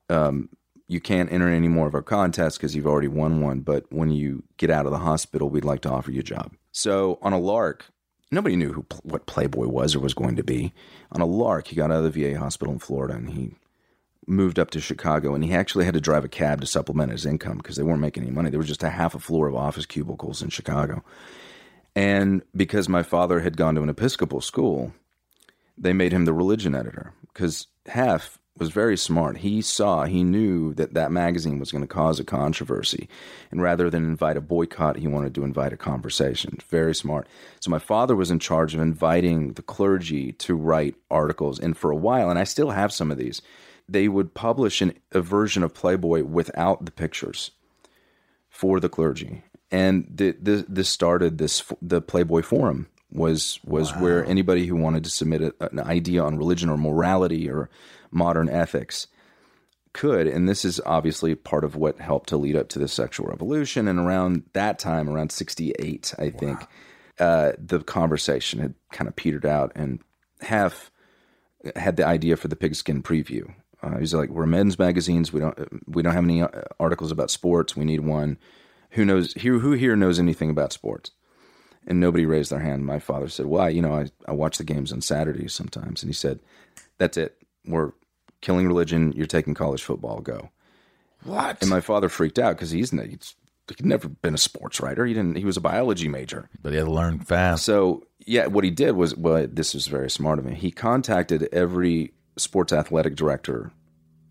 [0.09, 0.49] um,
[0.87, 3.59] "You can't enter any more of our contests because you've already won one.
[3.59, 6.53] But when you get out of the hospital, we'd like to offer you a job."
[6.71, 7.85] So on a lark,
[8.31, 10.73] nobody knew who what Playboy was or was going to be.
[11.11, 13.55] On a lark, he got out of the VA hospital in Florida, and he
[14.29, 17.25] moved up to Chicago, and he actually had to drive a cab to supplement his
[17.25, 18.49] income because they weren't making any money.
[18.49, 21.03] There was just a Hef a floor of office cubicles in Chicago.
[21.95, 24.93] And because my father had gone to an Episcopal school,
[25.77, 29.37] they made him the religion editor because half was very smart.
[29.37, 33.07] He saw, he knew that that magazine was going to cause a controversy.
[33.51, 36.59] And rather than invite a boycott, he wanted to invite a conversation.
[36.69, 37.27] Very smart.
[37.61, 41.59] So my father was in charge of inviting the clergy to write articles.
[41.59, 43.41] And for a while, and I still have some of these,
[43.91, 47.51] they would publish an, a version of Playboy without the pictures
[48.49, 49.43] for the clergy.
[49.71, 55.03] And the, the, this started this the Playboy Forum was was where anybody who wanted
[55.03, 57.69] to submit a, an idea on religion or morality or
[58.11, 59.07] modern ethics
[59.93, 60.27] could.
[60.27, 63.87] And this is obviously part of what helped to lead up to the sexual revolution.
[63.87, 66.59] And around that time around 68 i think
[67.19, 69.99] uh, the conversation had kind of petered out and
[70.41, 70.89] Hef
[71.75, 75.57] had the idea for the pigskin preview uh, he's like we're men's magazines we don't
[75.87, 76.49] we don't have any uh,
[76.79, 78.37] articles about sports we need one
[78.91, 81.11] who knows who, who here knows anything about sports
[81.89, 82.85] and nobody raised their hand.
[82.85, 83.69] My father said, "Why?
[83.69, 86.39] You know, I, I watch the games on Saturdays sometimes." And he said,
[86.97, 87.37] "That's it.
[87.65, 87.91] We're
[88.41, 89.11] killing religion.
[89.13, 90.21] You're taking college football.
[90.21, 90.51] Go."
[91.23, 91.57] What?
[91.61, 93.35] And my father freaked out because he's, he's
[93.67, 95.05] he'd never been a sports writer.
[95.05, 95.37] He didn't.
[95.37, 96.49] He was a biology major.
[96.61, 97.65] but he had to learn fast.
[97.65, 100.55] So yeah, what he did was well, this was very smart of him.
[100.55, 103.71] He contacted every sports athletic director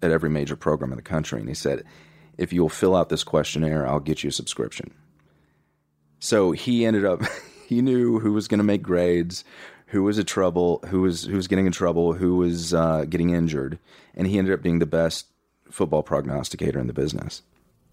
[0.02, 1.84] at every major program in the country, and he said,
[2.36, 4.92] "If you'll fill out this questionnaire, I'll get you a subscription."
[6.20, 7.22] So he ended up.
[7.68, 9.44] He knew who was going to make grades,
[9.88, 13.28] who was a trouble, who was who was getting in trouble, who was uh, getting
[13.28, 13.78] injured,
[14.14, 15.26] and he ended up being the best
[15.70, 17.42] football prognosticator in the business.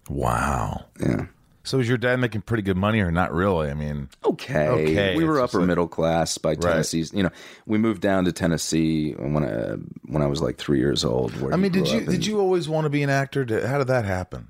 [0.08, 0.86] wow.
[0.98, 1.26] Yeah.
[1.66, 3.68] So was your dad making pretty good money or not really?
[3.70, 4.68] I mean, okay.
[4.68, 7.12] Okay, We were upper like- middle class by Tennessee's.
[7.12, 7.30] You know,
[7.66, 9.74] we moved down to Tennessee when I,
[10.10, 11.32] when I was like three years old.
[11.52, 13.44] I mean, did you and- did you always want to be an actor?
[13.66, 14.48] How did that happen?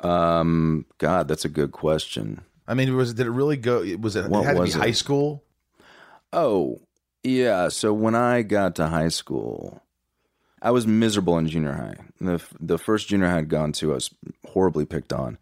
[0.00, 2.42] Um, God, that's a good question.
[2.66, 3.80] I mean, was did it really go?
[4.00, 4.82] Was it, What it had to was be it?
[4.82, 5.44] high school?
[6.32, 6.80] Oh,
[7.22, 7.68] yeah.
[7.68, 9.82] So when I got to high school,
[10.60, 11.96] I was miserable in junior high.
[12.20, 14.10] The the first junior high I'd gone to, I was
[14.46, 15.38] horribly picked on,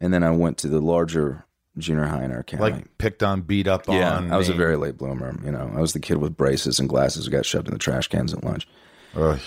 [0.00, 1.44] and then I went to the larger
[1.78, 2.62] junior high in our county.
[2.62, 3.96] Like picked on, beat up on.
[3.96, 4.32] yeah, on.
[4.32, 5.38] I was a very late bloomer.
[5.44, 7.78] You know, I was the kid with braces and glasses who got shoved in the
[7.78, 8.68] trash cans at lunch.
[9.16, 9.38] Ugh.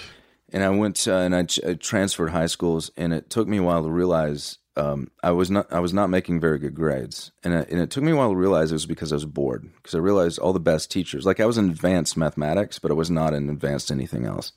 [0.53, 3.63] and I went uh, and I, I transferred high schools, and it took me a
[3.63, 7.53] while to realize um, I was not I was not making very good grades, and
[7.53, 9.69] it, and it took me a while to realize it was because I was bored.
[9.75, 12.93] Because I realized all the best teachers, like I was in advanced mathematics, but I
[12.93, 14.51] was not in advanced anything else,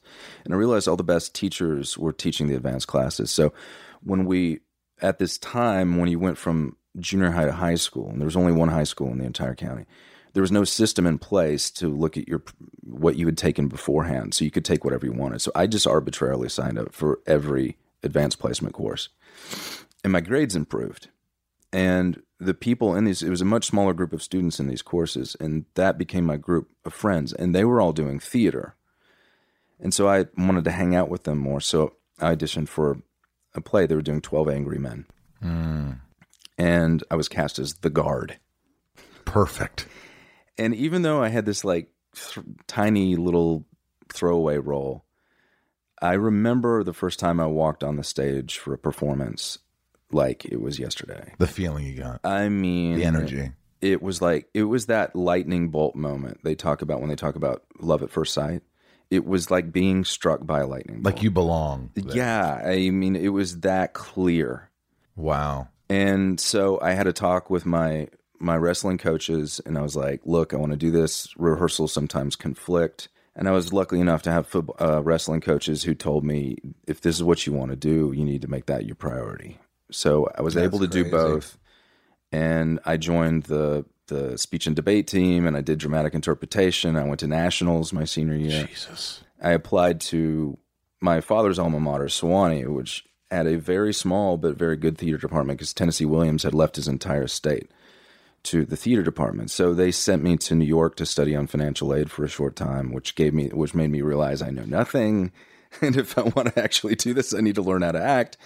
[0.44, 3.30] and I realized all the best teachers were teaching the advanced classes.
[3.30, 3.52] So
[4.02, 4.60] when we
[5.02, 8.36] at this time when you went from junior high to high school, and there was
[8.36, 9.86] only one high school in the entire county
[10.32, 12.42] there was no system in place to look at your
[12.82, 14.34] what you had taken beforehand.
[14.34, 15.40] So you could take whatever you wanted.
[15.40, 19.08] So i just arbitrarily signed up for every advanced placement course.
[20.02, 21.08] And my grades improved.
[21.72, 24.82] And the people in these it was a much smaller group of students in these
[24.82, 28.74] courses and that became my group of friends and they were all doing theater.
[29.78, 31.60] And so i wanted to hang out with them more.
[31.60, 33.02] So i auditioned for
[33.54, 35.06] a play they were doing 12 angry men
[35.40, 35.92] hmm.
[36.58, 38.38] and i was cast as the guard
[39.24, 39.86] Perfect.
[40.58, 43.64] and even though I had this like th- tiny little
[44.12, 45.04] throwaway role,
[46.02, 49.58] I remember the first time I walked on the stage for a performance
[50.10, 51.34] like it was yesterday.
[51.38, 53.52] The feeling you got, I mean, the energy.
[53.80, 57.36] It was like it was that lightning bolt moment they talk about when they talk
[57.36, 58.62] about love at first sight.
[59.10, 61.14] It was like being struck by a lightning bolt.
[61.14, 61.90] Like you belong.
[61.94, 64.70] Yeah, I mean, it was that clear.
[65.16, 65.68] Wow.
[65.88, 68.08] And so I had a talk with my
[68.38, 71.28] my wrestling coaches, and I was like, "Look, I want to do this.
[71.36, 75.94] Rehearsals sometimes conflict." And I was lucky enough to have football, uh, wrestling coaches who
[75.94, 76.56] told me,
[76.86, 79.58] "If this is what you want to do, you need to make that your priority."
[79.90, 81.16] So I was able to do crazy.
[81.16, 81.58] both,
[82.32, 86.96] and I joined the the speech and debate team, and I did dramatic interpretation.
[86.96, 88.66] I went to nationals my senior year.
[88.66, 89.22] Jesus.
[89.42, 90.58] I applied to
[91.00, 95.58] my father's alma mater, Sewanee, which had a very small but very good theater department
[95.58, 97.70] because Tennessee Williams had left his entire state
[98.42, 99.50] to the theater department.
[99.50, 102.56] So they sent me to New York to study on financial aid for a short
[102.56, 105.32] time, which gave me which made me realize I know nothing.
[105.80, 108.36] And if I want to actually do this, I need to learn how to act.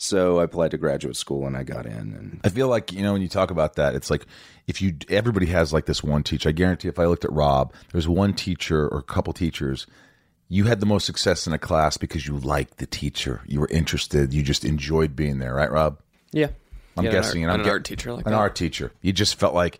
[0.00, 3.02] So I applied to graduate school and I got in and I feel like you
[3.02, 4.26] know when you talk about that, it's like
[4.68, 6.48] if you everybody has like this one teacher.
[6.48, 9.86] I guarantee if I looked at Rob, there's one teacher or a couple teachers.
[10.48, 13.42] You had the most success in a class because you liked the teacher.
[13.46, 14.32] You were interested.
[14.32, 15.98] You just enjoyed being there, right, Rob?
[16.32, 16.48] Yeah.
[16.96, 18.38] I'm Yeah, an guessing, art, and I'm an get- art teacher like an that.
[18.38, 18.92] art teacher.
[19.02, 19.78] You just felt like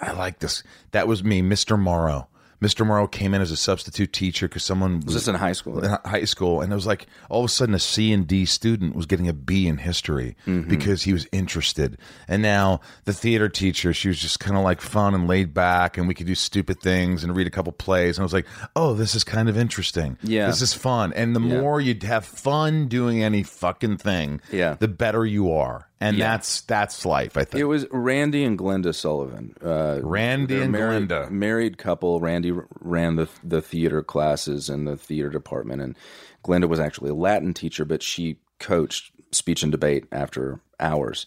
[0.00, 0.64] I like this.
[0.90, 1.78] That was me, Mr.
[1.78, 2.28] Morrow.
[2.62, 2.86] Mr.
[2.86, 5.84] Morrow came in as a substitute teacher because someone Was this in high school?
[5.84, 8.44] in high school, and it was like all of a sudden a C and D
[8.44, 10.68] student was getting a B in history Mm-hmm.
[10.70, 11.98] because he was interested.
[12.28, 15.98] And now the theater teacher, she was just kind of like fun and laid back,
[15.98, 18.16] and we could do stupid things and read a couple plays.
[18.16, 18.46] And I was like,
[18.76, 20.16] oh, this is kind of interesting.
[20.22, 20.46] Yeah.
[20.46, 21.12] this is fun.
[21.14, 21.60] And the Yeah.
[21.60, 24.76] more you'd have fun doing any fucking thing, Yeah.
[24.78, 25.88] the better you are.
[26.02, 26.32] And Yeah.
[26.32, 27.36] that's that's life.
[27.36, 27.60] I think.
[27.60, 29.54] It was Randy and Glenda Sullivan.
[29.64, 31.30] Uh, Randy and married, Glenda.
[31.30, 32.20] married couple.
[32.20, 35.96] Randy ran the the theater classes in the theater department, and
[36.44, 41.26] Glenda was actually a Latin teacher, but she coached speech and debate after hours.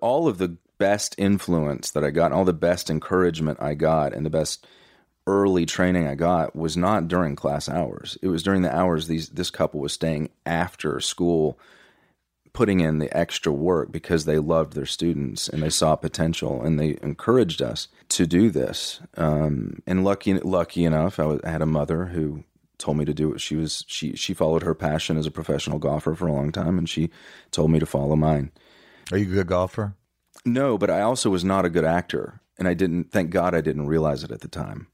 [0.00, 4.24] All of the best influence that I got, all the best encouragement I got, and
[4.26, 4.66] the best
[5.26, 8.16] early training I got was not during class hours.
[8.22, 11.58] It was during the hours these this couple was staying after school
[12.56, 16.80] putting in the extra work because they loved their students and they saw potential and
[16.80, 18.98] they encouraged us to do this.
[19.18, 22.44] Um, and lucky, lucky enough, I, was, I had a mother who
[22.78, 23.42] told me to do it.
[23.42, 26.78] She was she she followed her passion as a professional golfer for a long time,
[26.78, 27.10] and she
[27.50, 28.50] told me to follow mine.
[29.12, 29.94] Are you a good golfer?
[30.46, 33.12] No, but I also was not a good actor, and I didn't.
[33.12, 34.86] Thank God I didn't realize it at the time.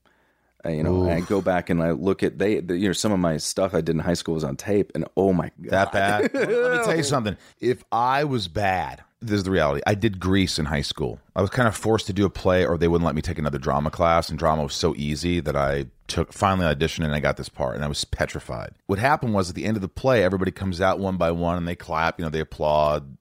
[0.65, 3.13] I, you know, I go back and I look at they, the, you know, some
[3.13, 5.71] of my stuff I did in high school was on tape, and oh my god,
[5.71, 6.35] that bad.
[6.35, 7.37] Let me tell you something.
[7.61, 9.83] If I was bad, this is the reality.
[9.87, 11.21] I did Grease in high school.
[11.35, 13.39] I was kind of forced to do a play, or they wouldn't let me take
[13.39, 17.21] another drama class, and drama was so easy that I took finally auditioned and I
[17.21, 18.75] got this part, and I was petrified.
[18.87, 21.57] What happened was at the end of the play, everybody comes out one by one
[21.57, 22.19] and they clap.
[22.19, 23.17] You know, they applaud.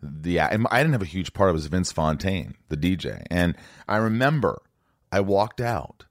[0.00, 1.50] The and I didn't have a huge part.
[1.50, 3.56] It was Vince Fontaine, the DJ, and
[3.88, 4.62] I remember
[5.10, 6.04] I walked out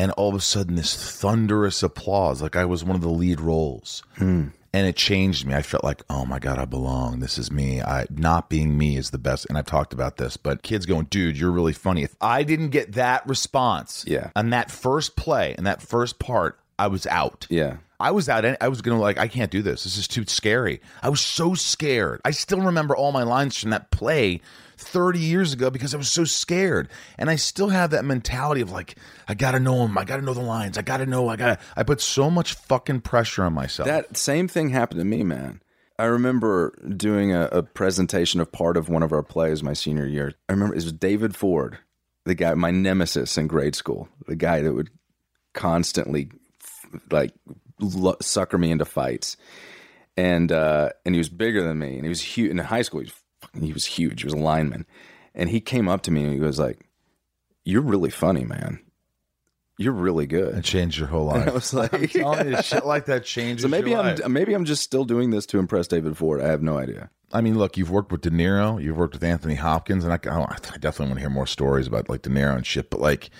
[0.00, 3.38] and all of a sudden this thunderous applause like i was one of the lead
[3.38, 4.46] roles hmm.
[4.72, 7.82] and it changed me i felt like oh my god i belong this is me
[7.82, 11.04] i not being me is the best and i've talked about this but kids going
[11.10, 14.30] dude you're really funny if i didn't get that response Yeah.
[14.34, 17.76] on that first play and that first part i was out yeah.
[18.02, 18.46] I was out.
[18.62, 19.18] I was gonna like.
[19.18, 19.84] I can't do this.
[19.84, 20.80] This is too scary.
[21.02, 22.22] I was so scared.
[22.24, 24.40] I still remember all my lines from that play
[24.80, 26.88] thirty years ago because I was so scared.
[27.18, 28.96] And I still have that mentality of like,
[29.28, 29.96] I gotta know them.
[29.96, 30.78] I gotta know the lines.
[30.78, 31.28] I gotta know.
[31.28, 31.58] I gotta.
[31.76, 33.86] I put so much fucking pressure on myself.
[33.86, 35.62] That same thing happened to me, man.
[35.98, 40.06] I remember doing a, a presentation of part of one of our plays my senior
[40.06, 40.32] year.
[40.48, 41.78] I remember it was David Ford,
[42.24, 44.88] the guy, my nemesis in grade school, the guy that would
[45.52, 46.30] constantly
[47.10, 47.34] like
[48.22, 49.36] sucker me into fights,
[50.16, 53.00] and uh, and he was bigger than me, and he was huge in high school.
[53.00, 53.14] He was,
[53.58, 54.22] he was huge.
[54.22, 54.86] He was a lineman,
[55.34, 56.86] and he came up to me and he was like,
[57.64, 58.80] "You're really funny, man.
[59.78, 61.48] You're really good." it changed your whole life.
[61.48, 63.62] I was like, you, shit like that changes.
[63.62, 64.28] so maybe your I'm life.
[64.28, 66.40] maybe I'm just still doing this to impress David Ford.
[66.40, 67.10] I have no idea.
[67.32, 70.16] I mean, look, you've worked with De Niro, you've worked with Anthony Hopkins, and I,
[70.16, 72.90] I definitely want to hear more stories about like De Niro and shit.
[72.90, 73.30] But like,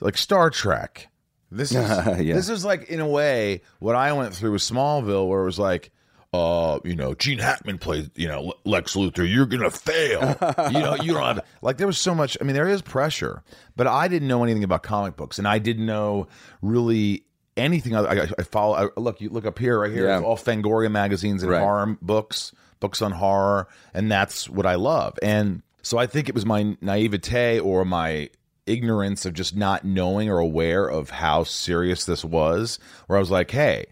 [0.00, 1.08] like Star Trek,
[1.50, 1.76] this is
[2.20, 2.34] Yeah.
[2.34, 5.58] this is like in a way what I went through with Smallville, where it was
[5.60, 5.92] like,
[6.32, 9.28] uh, you know, Gene Hackman played, you know, Lex Luthor.
[9.28, 10.36] You're gonna fail.
[10.70, 12.36] you know, you don't have like there was so much.
[12.40, 13.42] I mean, there is pressure,
[13.76, 16.28] but I didn't know anything about comic books, and I didn't know
[16.62, 17.24] really
[17.56, 17.94] anything.
[17.96, 18.74] Other, I, I follow.
[18.96, 20.06] I, look, you look up here, right here.
[20.06, 20.18] Yeah.
[20.18, 21.60] It's all Fangoria magazines and Right.
[21.60, 25.18] horror books, books on horror, and that's what I love.
[25.22, 28.30] And so I think it was my naivete or my
[28.66, 32.78] ignorance of just not knowing or aware of how serious this was,
[33.08, 33.86] where I was like, hey,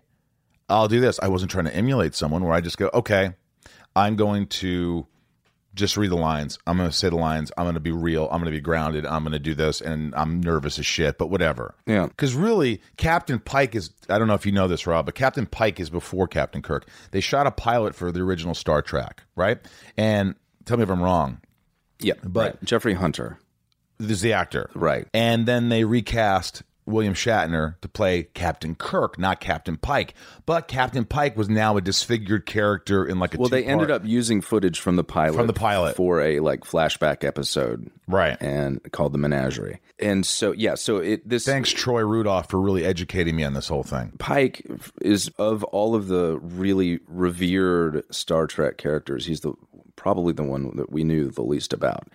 [0.69, 1.19] I'll do this.
[1.23, 3.35] I wasn't trying to emulate someone where I just go, okay,
[3.97, 5.07] I'm going to
[5.75, 6.59] just read the lines.
[6.67, 7.53] I'm going to say the lines.
[7.57, 8.25] I'm going to be real.
[8.25, 9.07] I'm going to be grounded.
[9.07, 9.81] I'm going to do this.
[9.81, 11.75] And I'm nervous as shit, but whatever.
[11.87, 12.07] Yeah.
[12.09, 15.47] Because really, Captain Pike is, I don't know if you know this, Rob, but Captain
[15.47, 16.87] Pike is before Captain Kirk.
[17.13, 19.59] They shot a pilot for the original Star Trek, right?
[19.97, 21.41] And tell me if I'm wrong.
[22.01, 22.65] Yeah, But- right.
[22.65, 23.39] Jeffrey Hunter,
[23.99, 24.71] This is the actor.
[24.75, 25.07] right?
[25.15, 30.15] And then they recast William Shatner to play Captain Kirk, not Captain Pike.
[30.47, 33.91] But Captain Pike was now a disfigured character in like a Well, they two-part- ended
[33.91, 35.97] up using footage from the pilot From the pilot.
[35.97, 38.37] for a like flashback episode, Right.
[38.41, 39.81] And called the Menagerie.
[40.01, 43.69] And so yeah, so it this Thanks, Troy Rudolph, for really educating me on this
[43.69, 44.13] whole thing.
[44.19, 44.67] Pike
[45.03, 49.53] is of all of the really revered Star Trek characters, he's the
[49.97, 52.07] probably the one that we knew the least about.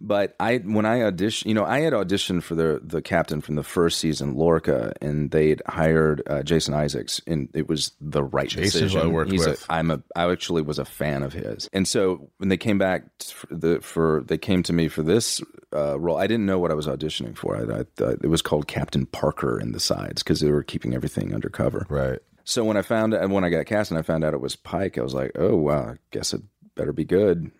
[0.00, 3.56] But I, when I auditioned, you know, I had auditioned for the the captain from
[3.56, 8.48] the first season, Lorca, and they'd hired uh, Jason Isaacs, and it was the right
[8.48, 9.00] Jason's decision.
[9.02, 9.66] I worked He's a- with.
[9.68, 13.04] I'm a, I actually was a fan of his, and so when they came back
[13.22, 15.42] for the for they came to me for this
[15.74, 17.56] uh, role, I didn't know what I was auditioning for.
[17.56, 20.94] I, I thought it was called Captain Parker in the sides because they were keeping
[20.94, 21.86] everything undercover.
[21.90, 22.20] Right.
[22.44, 24.56] So when I found and when I got cast and I found out it was
[24.56, 26.40] Pike, I was like, oh wow, I guess it
[26.74, 27.50] better be good.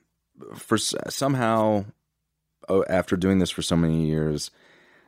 [0.57, 1.84] For somehow,
[2.89, 4.51] after doing this for so many years,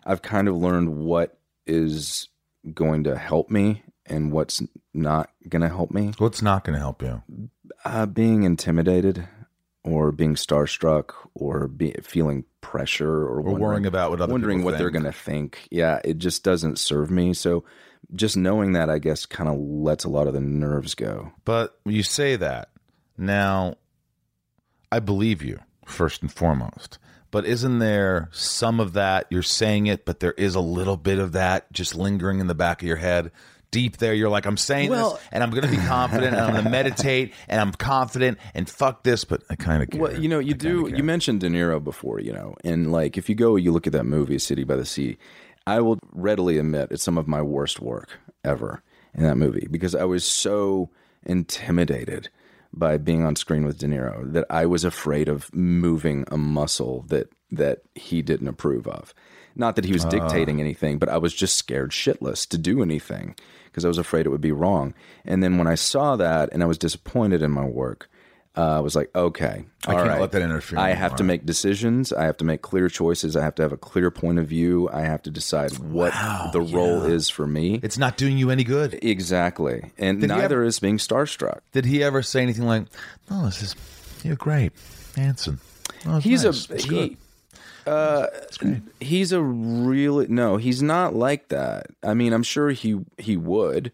[0.04, 2.28] I've kind of learned what is
[2.74, 4.62] going to help me and what's
[4.94, 6.12] not going to help me.
[6.18, 7.22] What's not going to help you?
[7.84, 9.26] Uh, being intimidated
[9.84, 14.72] or being starstruck or be, feeling pressure or, Or worrying about what other wondering people
[14.72, 15.68] what they're going to think.
[15.70, 17.34] Yeah, it just doesn't serve me.
[17.34, 17.64] So
[18.14, 21.32] just knowing that, I guess, kind of lets a lot of the nerves go.
[21.44, 22.70] But you say that.
[23.16, 23.76] Now,
[24.90, 26.98] I believe you, first and foremost.
[27.32, 29.26] But isn't there some of that?
[29.30, 32.54] You're saying it, but there is a little bit of that just lingering in the
[32.54, 33.32] back of your head.
[33.70, 36.44] Deep there, you're like, I'm saying Well- this, and I'm going to be confident, and
[36.44, 40.00] I'm going to meditate, and I'm confident, and fuck this, but I kind of care.
[40.02, 40.92] Well, you know, you I do.
[40.94, 43.94] You mentioned De Niro before, you know, and like if you go, you look at
[43.94, 45.16] that movie, City by the Sea.
[45.66, 48.82] I will readily admit it's some of my worst work ever
[49.14, 50.90] in that movie because I was so
[51.24, 52.28] intimidated
[52.72, 57.04] by being on screen with De Niro that I was afraid of moving a muscle
[57.08, 59.12] that that he didn't approve of.
[59.54, 60.08] Not that he was ah.
[60.08, 64.24] dictating anything, but I was just scared shitless to do anything because I was afraid
[64.24, 64.94] it would be wrong.
[65.24, 68.08] And then when I saw that and I was disappointed in my work,
[68.57, 70.20] uh, I was like, okay, I can't right.
[70.20, 72.12] let that interfere I have to make decisions.
[72.12, 73.34] I have to make clear choices.
[73.36, 74.90] I have to have a clear point of view.
[74.92, 76.12] I have to decide what
[76.53, 77.80] the role is for me.
[77.82, 78.98] it's not doing you any good.
[79.03, 81.61] exactly, and Did he neither is being starstruck.
[81.72, 82.84] Did he ever say anything like,
[83.30, 83.74] "No, this is
[84.22, 84.72] you're great,
[85.16, 85.59] Anson"?
[86.05, 86.68] Oh, He's nice.
[86.70, 86.90] a It's he,
[87.86, 88.82] good.
[89.00, 90.57] he's a really no.
[90.57, 91.86] He's not like that.
[92.03, 93.92] I mean, I'm sure he he would.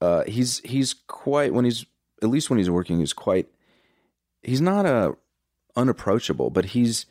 [0.00, 1.84] Uh, he's he's quite when he's
[2.22, 3.00] at least when he's working.
[3.00, 3.48] He's quite.
[4.42, 5.16] He's not a
[5.76, 7.06] unapproachable, but he's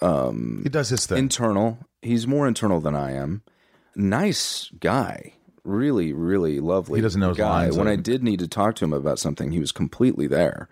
[0.00, 1.18] he does his thing.
[1.18, 1.78] internal.
[2.00, 3.42] He's more internal than I am.
[3.94, 5.34] Nice guy.
[5.64, 6.98] Really, really lovely.
[6.98, 7.64] He doesn't know his guy.
[7.66, 7.86] lines, When.
[7.86, 10.68] I did need to talk to him about something, he was completely there.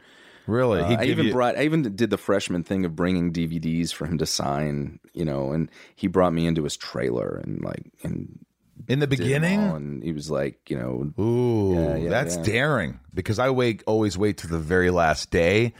[0.48, 1.56] really, Uh, he I even you- brought.
[1.56, 4.98] I even did the freshman thing of bringing DVDs for him to sign.
[5.12, 8.44] You know, and he brought me into his trailer and like and
[8.88, 9.60] in the beginning.
[9.60, 12.42] and he was like, you know, Ooh, Yeah, yeah, that's yeah.
[12.42, 15.72] daring because I wait always wait to the very last day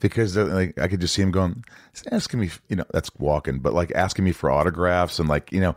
[0.00, 1.64] because uh, like I could just see him going
[2.12, 5.60] asking me you know that's walking but like asking me for autographs and like you
[5.60, 5.74] know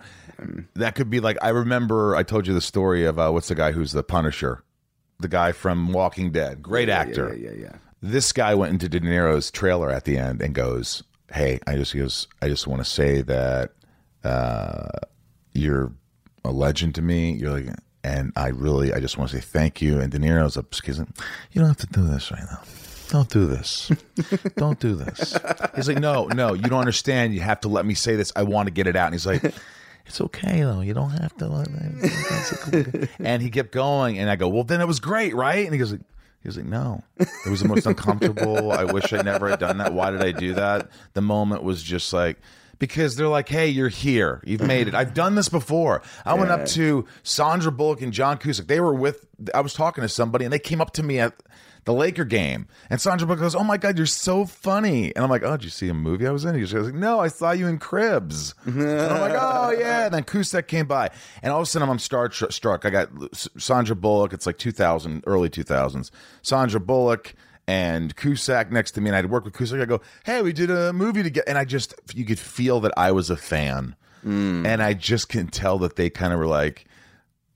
[0.75, 3.55] that could be like I remember I told you the story of uh, what's the
[3.55, 4.63] guy who's the Punisher
[5.19, 7.75] the guy from Walking Dead great actor yeah, yeah, yeah.
[8.01, 11.93] this guy went into De Niro's trailer at the end and goes, "Hey, I just
[11.93, 13.71] he goes, I just want to say that
[14.23, 14.87] uh,
[15.53, 15.91] you're
[16.43, 17.33] a legend to me.
[17.33, 20.57] You're like, and I really, I just want to say thank you." And De Niro's
[20.57, 21.07] up, he's like,
[21.51, 22.61] "You don't have to do this right now.
[23.09, 23.91] Don't do this.
[24.55, 25.37] don't do this."
[25.75, 27.33] He's like, "No, no, you don't understand.
[27.33, 28.31] You have to let me say this.
[28.35, 29.53] I want to get it out." And he's like.
[30.07, 30.81] It's okay though.
[30.81, 31.47] You don't have to.
[31.47, 33.07] Let me.
[33.19, 35.77] and he kept going, and I go, "Well, then it was great, right?" And he
[35.79, 36.01] goes, like,
[36.41, 38.71] "He was like, no, it was the most uncomfortable.
[38.73, 39.93] I wish I never had done that.
[39.93, 42.39] Why did I do that?" The moment was just like
[42.81, 44.41] because they're like, "Hey, you're here.
[44.43, 44.95] You've made it.
[44.95, 48.65] I've done this before." I went up to Sandra Bullock and John Cusack.
[48.65, 49.27] They were with.
[49.53, 51.33] I was talking to somebody, and they came up to me at
[51.85, 55.29] the Laker game, and Sandra Bullock goes, "Oh my god, you're so funny!" And I'm
[55.29, 57.27] like, "Oh, did you see a movie I was in?" He goes, like, "No, I
[57.27, 61.11] saw you in Cribs." and I'm like, "Oh yeah." And then Cusack came by,
[61.43, 62.83] and all of a sudden I'm star struck.
[62.83, 63.09] I got
[63.57, 64.33] Sandra Bullock.
[64.33, 66.09] It's like 2000, early 2000s.
[66.41, 67.35] Sandra Bullock
[67.71, 69.79] and Cusack next to me, and I'd work with Cusack.
[69.79, 72.91] I go, "Hey, we did a movie together," and I just you could feel that
[72.97, 74.65] I was a fan, hmm.
[74.65, 76.85] and I just can tell that they kind of were like,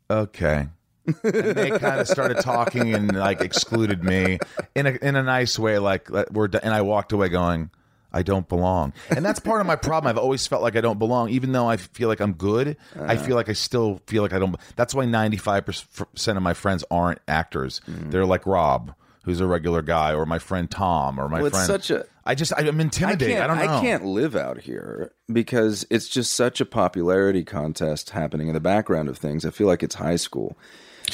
[0.09, 0.67] "Okay."
[1.05, 4.39] and they kind of started talking and like excluded me
[4.73, 6.61] in a in a nice way, like we're done.
[6.63, 7.69] and I walked away going,
[8.13, 10.09] I don't belong, and that's part of my problem.
[10.09, 12.77] I've always felt like I don't belong, even though I feel like I'm good.
[12.95, 13.23] I uh-huh.
[13.23, 14.55] feel like I still feel like I don't.
[14.77, 17.81] That's why 95 percent of my friends aren't actors.
[17.85, 18.11] Hmm.
[18.11, 18.95] They're like Rob,
[19.25, 21.67] who's a regular guy, or my friend Tom, or my Well, it's friend.
[21.67, 23.35] such a- I just I'm intimidated.
[23.37, 23.47] I, can't.
[23.47, 23.77] don't know.
[23.77, 28.59] I can't live out here because it's just such a popularity contest happening in the
[28.59, 29.45] background of things.
[29.45, 30.57] I feel like it's high school.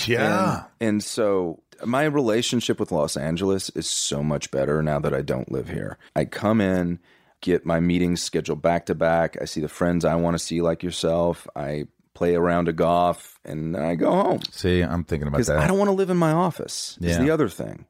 [0.07, 0.63] Yeah.
[0.79, 5.21] And, and so my relationship with Los Angeles is so much better now that I
[5.21, 5.97] don't live here.
[6.15, 6.99] I come in,
[7.41, 9.35] get my meetings scheduled back to back.
[9.41, 11.45] I see the friends I want to see, like yourself.
[11.57, 15.43] I play a round of golf, and then I go home See, I'm thinking about
[15.45, 15.57] that.
[15.59, 16.97] I don't want to live in my office.
[17.01, 17.85] Is the other thing.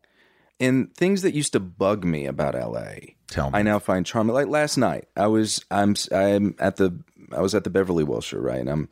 [0.62, 3.60] And things that used to bug me about LA, Tell me.
[3.60, 4.34] I now find charming.
[4.34, 7.00] Like last night, I was I'm I'm at the
[7.32, 8.60] I was at the Beverly Wilshire, right?
[8.60, 8.90] And I'm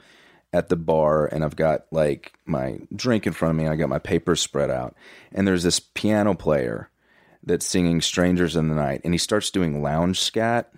[0.52, 3.68] at the bar, and I've got like my drink in front of me.
[3.68, 4.96] I got my papers spread out,
[5.32, 6.90] and there's this piano player
[7.44, 10.72] that's singing "Strangers in the Night," and he starts doing lounge scat.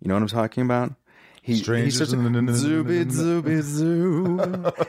[0.00, 0.94] You know what I'm talking about?
[1.44, 4.38] He, he Strangers starts in the- zooby zooby zoo.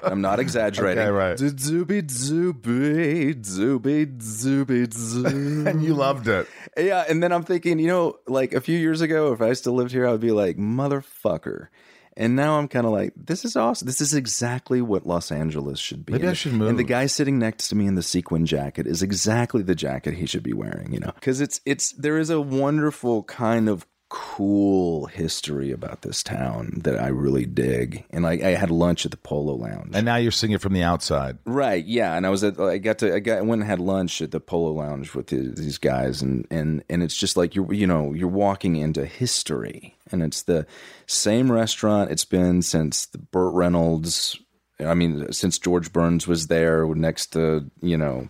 [0.03, 1.01] I'm not exaggerating.
[1.01, 1.35] Okay, right.
[1.35, 5.67] Zooby zooby zooby zooby zoo.
[5.67, 6.47] and you loved it.
[6.77, 9.73] Yeah, and then I'm thinking, you know, like a few years ago, if I still
[9.73, 11.69] lived here, I would be like, motherfucker.
[12.15, 13.87] And now I'm kind of like, this is awesome.
[13.87, 16.13] This is exactly what Los Angeles should be.
[16.13, 18.85] Maybe and, I should And the guy sitting next to me in the sequin jacket
[18.85, 20.93] is exactly the jacket he should be wearing.
[20.93, 26.21] You know, because it's it's there is a wonderful kind of cool history about this
[26.21, 28.05] town that I really dig.
[28.11, 29.89] And like, I had lunch at the Polo Lounge.
[29.95, 31.39] And now you're seeing it from the outside.
[31.45, 33.79] Right, yeah, and I was at I got to I got I went and had
[33.79, 37.55] lunch at the Polo Lounge with the, these guys, and and and it's just like
[37.55, 40.67] you're you know you're walking into history, and it's the
[41.07, 44.39] same restaurant it's been since the Burt Reynolds,
[44.79, 48.29] I mean since George Burns was there next to you know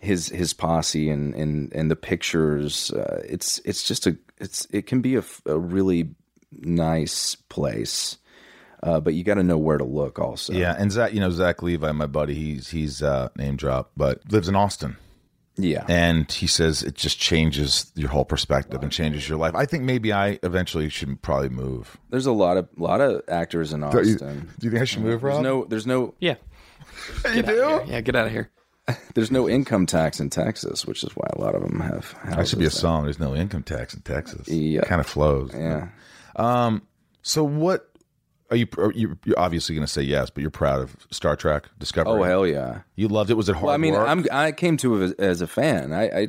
[0.00, 2.90] his his posse and and and the pictures.
[2.90, 5.22] Uh, it's it's just a it's it can be a
[5.58, 6.10] really
[6.52, 8.18] nice place.
[8.82, 10.52] Uh, but you got to know where to look also.
[10.52, 14.20] Yeah, and Zach, you know Zach Levi, my buddy, he's he's uh, name drop, but
[14.30, 14.98] lives in Austin,
[15.56, 15.86] Yeah.
[15.88, 19.54] and he says it just changes your whole perspective and changes your life.
[19.54, 21.96] I think maybe I eventually should probably move.
[22.10, 24.04] There's a lot of lot of actors in Austin.
[24.04, 24.50] Do Austin.
[24.60, 26.34] you think I should move, There's no there's no Yeah.
[27.34, 27.82] you do.
[27.86, 28.50] Yeah, get out of here.
[29.14, 32.12] there's no income tax in Texas, which is why a lot of them have.
[32.12, 32.78] Houses That should be a there.
[32.78, 33.04] song.
[33.04, 34.48] There's no income tax in Texas.
[34.48, 34.82] Yeah.
[34.82, 35.50] kind of flows.
[35.54, 35.88] Yeah.
[37.22, 37.90] So what
[38.50, 38.66] are you?
[38.76, 42.12] Are you you're obviously going to say yes, but you're proud of Star Trek Discovery.
[42.12, 42.80] Oh hell yeah.
[42.96, 43.34] You loved it.
[43.34, 44.06] Was it hard Well, I mean, work?
[44.08, 45.92] I'm I came to it as, as a fan.
[45.92, 46.28] I, I,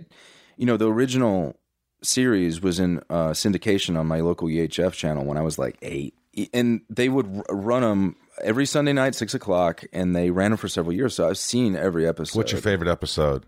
[0.57, 1.57] you know, the original
[2.01, 6.13] series was in uh, syndication on my local UHF channel when I was like eight,
[6.53, 10.57] and they would r- run them every Sunday night, six o'clock, and they ran them
[10.57, 11.15] for several years.
[11.15, 12.37] So I've seen every episode.
[12.37, 13.45] What's your favorite episode?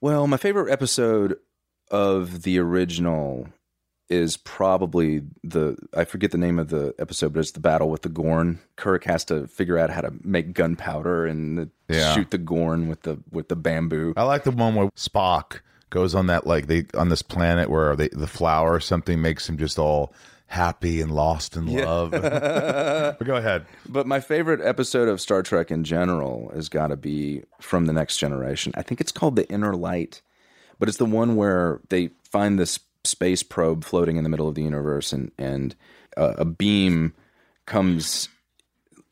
[0.00, 1.36] Well, my favorite episode
[1.90, 3.48] of the original
[4.08, 8.02] is probably the I forget the name of the episode, but it's the battle with
[8.02, 8.58] the Gorn.
[8.76, 12.14] Kirk has to figure out how to make gunpowder and Yeah.
[12.14, 14.14] shoot the Gorn with the with the bamboo.
[14.16, 15.60] I like the one where Spock
[15.90, 19.48] goes on that like they on this planet where they, the flower or something makes
[19.48, 20.12] him just all
[20.50, 22.10] happy and lost in love.
[22.10, 23.66] but go ahead.
[23.88, 27.92] But my favorite episode of Star Trek in general has got to be from the
[27.92, 28.72] Next Generation.
[28.76, 30.22] I think it's called The Inner Light,
[30.80, 34.56] but it's the one where they find this space probe floating in the middle of
[34.56, 35.76] the universe, and and
[36.16, 37.14] uh, a beam
[37.66, 38.28] comes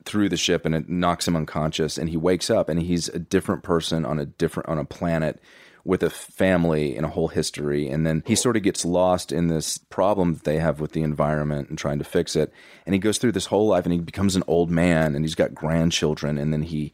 [0.05, 3.19] through the ship and it knocks him unconscious, and he wakes up and he's a
[3.21, 5.41] different person on a different on a planet
[5.89, 9.49] with a family and a whole history and then he sort of gets lost in
[9.49, 12.53] this problem that they have with the environment and trying to fix it.
[12.85, 15.35] And he goes through this whole life and he becomes an old man and he's
[15.35, 16.93] got grandchildren and then he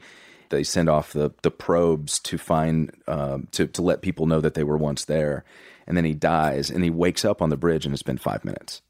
[0.51, 4.55] they send off the the probes to find um, to to let people know that
[4.55, 5.45] they were once there.
[5.89, 8.45] And then he dies and he wakes up on the bridge and it's been five
[8.45, 8.81] minutes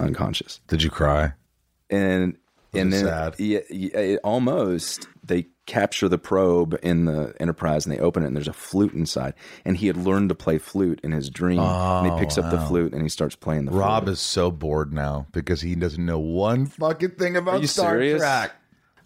[0.00, 0.58] unconscious.
[0.66, 1.34] Did you cry?
[1.90, 2.36] and
[2.76, 3.34] and it then sad?
[3.38, 8.26] Yeah, yeah, it almost they capture the probe in the Enterprise and they open it
[8.26, 9.32] and there's a flute inside
[9.64, 12.60] and he had learned to play flute in his dream and he picks up the
[12.60, 14.12] flute and he starts playing the Rob flute.
[14.12, 18.20] is so bored now because he doesn't know one fucking thing about you Star serious?
[18.20, 18.52] Trek.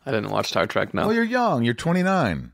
[0.05, 0.95] I didn't watch Star Trek.
[0.95, 1.63] No, Well, you're young.
[1.65, 2.53] You're 29.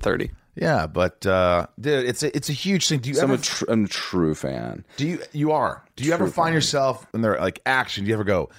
[0.00, 0.30] 30.
[0.56, 3.00] Yeah, but uh, dude, it's a it's a huge thing.
[3.00, 4.84] Do you So I'm ever a, tr- I'm a true fan.
[4.96, 5.84] Do you you are?
[5.96, 6.52] Do you ever find fan.
[6.54, 8.04] yourself in their like action?
[8.04, 8.50] Do you ever go,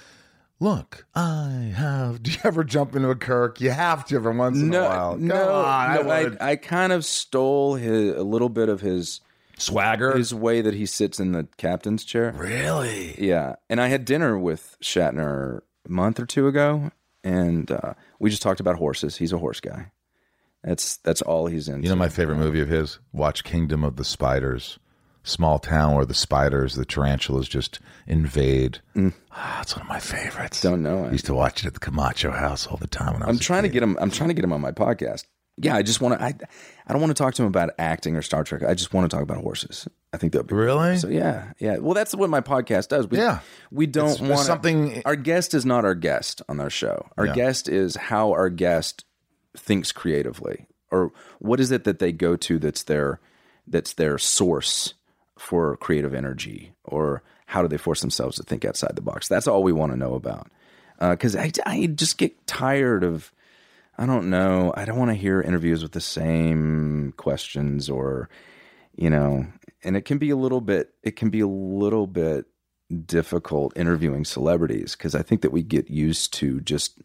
[0.59, 2.23] look, I have?
[2.23, 3.59] Do you ever jump into a Kirk?
[3.61, 5.11] You have to every once in a while.
[5.13, 8.69] Come no, on, I, no, I, wanna- I kind of stole his, a little bit
[8.69, 9.21] of his
[9.57, 10.15] swagger.
[10.17, 12.33] his way that he sits in the captain's chair.
[12.35, 13.15] really?
[13.17, 16.91] Yeah, and I had dinner with Shatner a month or two ago,
[17.23, 19.17] and uh, we just talked about horses.
[19.17, 19.91] He's a horse guy.
[20.63, 21.83] That's that's all he's in.
[21.83, 22.97] You know my favorite movie of his?
[23.13, 24.79] Watch Kingdom of the Spiders.
[25.27, 28.79] Small town where the spiders, the tarantulas, just invade.
[29.31, 30.59] Ah, it's one of my favorites.
[30.59, 30.63] Mm.
[30.63, 31.09] Don't know it.
[31.09, 33.13] I used to watch it at the Camacho house all the time.
[33.13, 33.97] When I was I'm trying to get him.
[33.99, 35.25] I'm trying to get him on my podcast.
[35.57, 36.23] Yeah, I just want to.
[36.23, 36.35] I
[36.85, 38.61] I don't want to talk to him about acting or Star Trek.
[38.63, 39.87] I just want to talk about horses.
[40.13, 40.97] I think that Really?
[40.97, 41.77] So yeah, yeah.
[41.77, 43.07] Well, that's what my podcast does.
[43.07, 43.39] We, Yeah.
[43.71, 47.07] we don't want something- Our guest is not our guest on our show.
[47.17, 47.33] Our Yeah.
[47.35, 49.05] guest is how our guest
[49.57, 53.19] thinks creatively, or what is it that they go to that's their
[53.67, 54.93] that's their source
[55.37, 59.27] for creative energy, or how do they force themselves to think outside the box?
[59.27, 60.49] That's all we want to know about.
[60.99, 63.31] Uh, because I I just get tired of.
[63.97, 64.73] I don't know.
[64.75, 68.27] I don't want to hear interviews with the same questions or,
[68.97, 69.47] you know,
[69.85, 72.45] and it can be a little bit, it can be a little bit
[73.05, 77.03] difficult interviewing celebrities because I think that we get used to just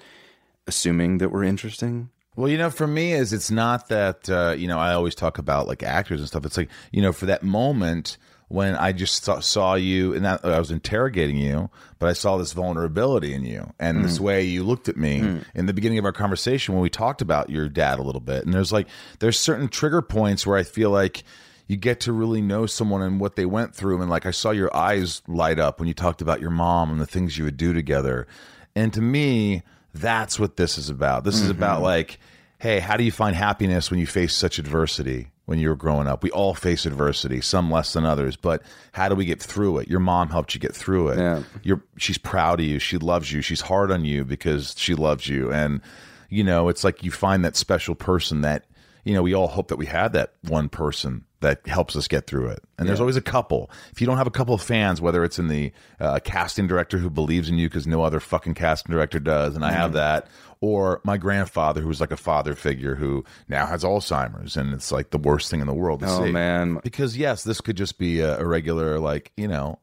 [0.66, 2.11] assuming that we're interesting.
[2.41, 5.36] Well, you know, for me, is it's not that uh, you know I always talk
[5.36, 6.47] about like actors and stuff.
[6.47, 8.16] It's like you know, for that moment
[8.49, 11.68] when I just saw, saw you and that, I was interrogating you,
[11.99, 15.66] but I saw this vulnerability in you and this way you looked at me in
[15.66, 18.45] the beginning of our conversation when we talked about your dad a little bit.
[18.45, 18.88] And there's like
[19.18, 21.22] there's certain trigger points where I feel like
[21.68, 24.01] you get to really know someone and what they went through.
[24.01, 27.01] And like I saw your eyes light up when you talked about your mom and
[27.01, 28.26] the things you would do together.
[28.74, 29.62] And to me,
[29.95, 31.24] that's what this is about.
[31.24, 31.53] This is mm-hmm.
[31.53, 32.18] about like,
[32.59, 36.07] hey, how do you find happiness when you face such adversity when you were growing
[36.07, 36.22] up?
[36.22, 38.62] We all face adversity, some less than others, but
[38.93, 39.88] how do we get through it?
[39.88, 41.18] Your mom helped you get through it.
[41.18, 41.43] Yeah.
[41.62, 42.78] You're she's proud of you.
[42.78, 43.41] She loves you.
[43.43, 45.53] She's hard on you because she loves you.
[45.53, 45.80] And
[46.28, 48.64] you know, it's like you find that special person that
[49.05, 52.26] you know, we all hope that we had that one person that helps us get
[52.26, 52.62] through it.
[52.78, 53.70] And there's always a couple.
[53.93, 56.99] If you don't have a couple of fans, whether it's in the uh, casting director
[56.99, 60.26] who believes in you because no other fucking casting director does, and I have that,
[60.61, 65.11] or my grandfather who's like a father figure who now has Alzheimer's, and it's like
[65.11, 66.30] the worst thing in the world to Oh, see.
[66.32, 66.78] man.
[66.82, 69.78] Because yes, this could just be a, a regular, like you know,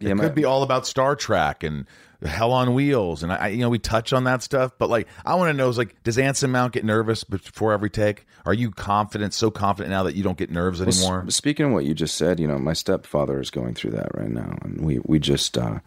[0.00, 1.86] it Yeah, could my- be all about Star Trek and
[2.24, 4.72] Hell on Wheels, and I, you know, we touch on that stuff.
[4.76, 7.90] But like, I want to know is like, does Anson Mount get nervous before every
[7.90, 8.26] take?
[8.44, 11.24] Are you confident, so confident now that you don't get nerves anymore?
[11.28, 14.30] Speaking of what you just said, you know, my stepfather is going through that right
[14.30, 15.78] now, and we we just uh,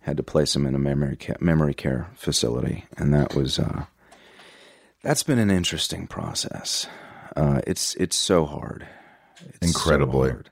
[0.00, 3.84] had to place him in a memory ca- memory care facility, and that was uh,
[5.02, 6.88] that's been an interesting process.
[7.36, 8.84] Uh, it's it's so hard,
[9.40, 10.30] It's so Incredibly.
[10.30, 10.50] hard.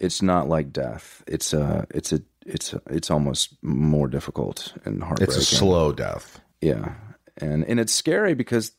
[0.00, 1.22] It's not like death.
[1.26, 5.34] It's a it's a it's a, it's almost more difficult and heartbreaking.
[5.34, 6.40] it's a slow death.
[6.60, 6.94] Yeah,
[7.38, 8.72] and and it's scary because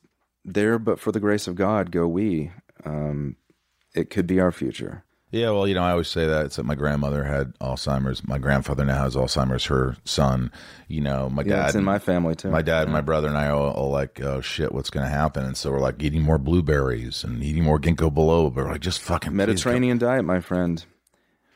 [0.46, 2.52] there, but for the grace of God, go we.
[2.86, 3.36] Um,
[3.94, 5.04] it could be our future.
[5.32, 6.48] Yeah, well, you know, I always say that.
[6.48, 8.28] It's that my grandmother had Alzheimer's.
[8.28, 9.66] My grandfather now has Alzheimer's.
[9.66, 10.52] Her son,
[10.88, 11.66] you know, my Yeah, dad.
[11.68, 12.50] it's in my family too.
[12.50, 15.46] My dad and my brother and I are like, oh shit, what's going to happen?
[15.46, 18.56] And so we're like eating more blueberries and eating more ginkgo biloba.
[18.56, 20.84] But We're like, just fucking Mediterranean diet, my friend.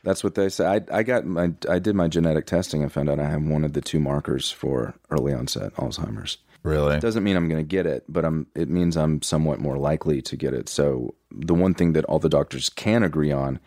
[0.04, 0.66] That's what they say.
[0.66, 3.64] I I got my I did my genetic testing and found out I have one
[3.64, 6.38] of the two markers for early onset Alzheimer's.
[6.64, 7.00] Really?
[7.00, 8.48] Doesn't mean I'm going to get it, but I'm.
[8.56, 10.70] It means I'm somewhat more likely to get it.
[10.70, 13.60] So the one thing that all the doctors can agree on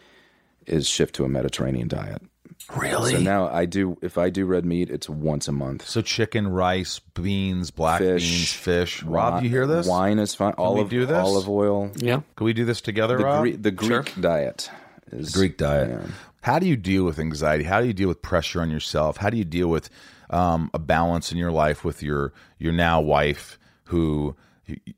[0.66, 2.22] is shift to a Mediterranean diet.
[2.74, 3.12] Really?
[3.12, 3.96] So now I do.
[4.02, 5.86] If I do red meat, it's once a month.
[5.86, 9.02] So chicken, rice, beans, black Fish, beans, fish.
[9.02, 9.86] Rob, Wi- you hear this?
[9.86, 10.54] Wine is fine.
[10.56, 11.16] we Olive, do this?
[11.18, 11.90] olive oil.
[11.96, 12.22] Yeah.
[12.36, 13.42] Can we do this together, The, Rob?
[13.44, 14.70] Gre- the Greek diet
[15.12, 15.90] is Greek diet.
[15.90, 16.06] Yeah.
[16.42, 17.64] How do you deal with anxiety?
[17.64, 19.16] How do you deal with pressure on yourself?
[19.16, 19.90] How do you deal with
[20.30, 24.36] um, a balance in your life with your your now wife, who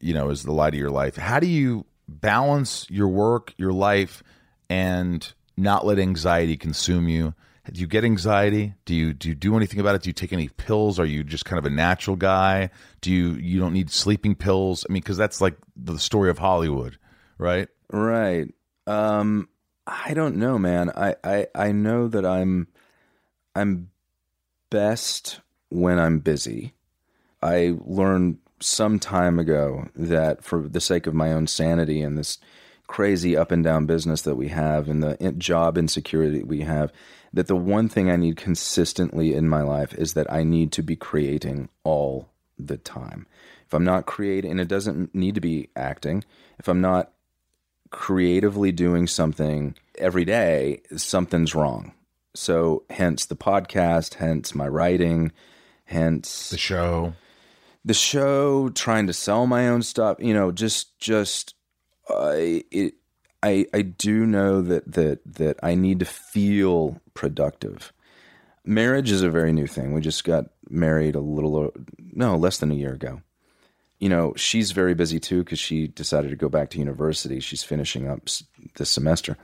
[0.01, 1.17] you know is the light of your life?
[1.17, 4.23] How do you balance your work, your life,
[4.69, 7.35] and not let anxiety consume you?
[7.73, 8.75] Do you get anxiety?
[8.85, 10.03] Do you do you do anything about it?
[10.03, 10.99] Do you take any pills?
[10.99, 12.71] Are you just kind of a natural guy?
[13.01, 14.87] Do you you don't need sleeping pills?
[14.89, 16.99] I mean, because that's like the story of Hollywood,
[17.37, 17.69] right?
[17.93, 18.55] Right.
[18.87, 19.49] Um
[19.89, 20.91] I don't know, man.
[20.91, 22.69] I, I I know that I'm
[23.55, 23.91] I'm
[24.71, 26.75] best when I'm busy.
[27.43, 32.39] I learned some time ago that for the sake of my own sanity and this
[32.87, 36.91] crazy up and down business that we have and the job insecurity we have
[37.33, 40.83] that the one thing I need consistently in my life is that I need to
[40.83, 43.27] be creating all the time.
[43.67, 46.25] If I'm not creating, and it doesn't need to be acting,
[46.59, 47.13] if I'm not
[47.91, 51.93] creatively doing something every day, something's wrong.
[52.35, 55.33] So, hence the podcast, hence my writing,
[55.87, 57.15] hence The show.
[57.85, 60.19] the show, trying to sell my own stuff.
[60.21, 61.55] You know, just just
[62.09, 62.95] I it
[63.43, 67.93] I I do know that that that I need to feel productive.
[68.65, 69.93] Marriage is a very new thing.
[69.93, 73.23] We just got married a little no less than a year ago.
[73.99, 77.41] You know, she's very busy too because she decided to go back to university.
[77.41, 78.29] She's finishing up
[78.77, 79.37] this semester,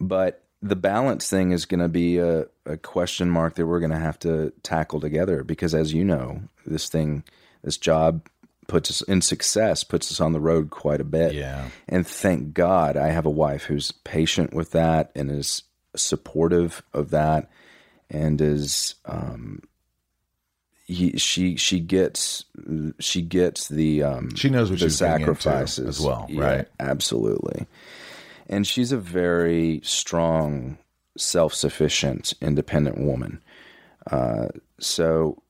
[0.00, 3.90] but the balance thing is going to be a, a question mark that we're going
[3.92, 7.22] to have to tackle together because as you know this thing
[7.62, 8.26] this job
[8.66, 11.68] puts us in success puts us on the road quite a bit Yeah.
[11.86, 15.64] and thank god i have a wife who's patient with that and is
[15.94, 17.50] supportive of that
[18.08, 19.60] and is um
[20.84, 22.44] he, she she gets
[22.98, 25.88] she gets the um She knows what the she's getting into sacrifices.
[26.00, 26.68] as well, Yeah, right?
[26.78, 27.66] absolutely.
[28.48, 30.76] And she's a very strong
[31.16, 33.40] self-sufficient independent woman.
[34.10, 35.42] Uh, so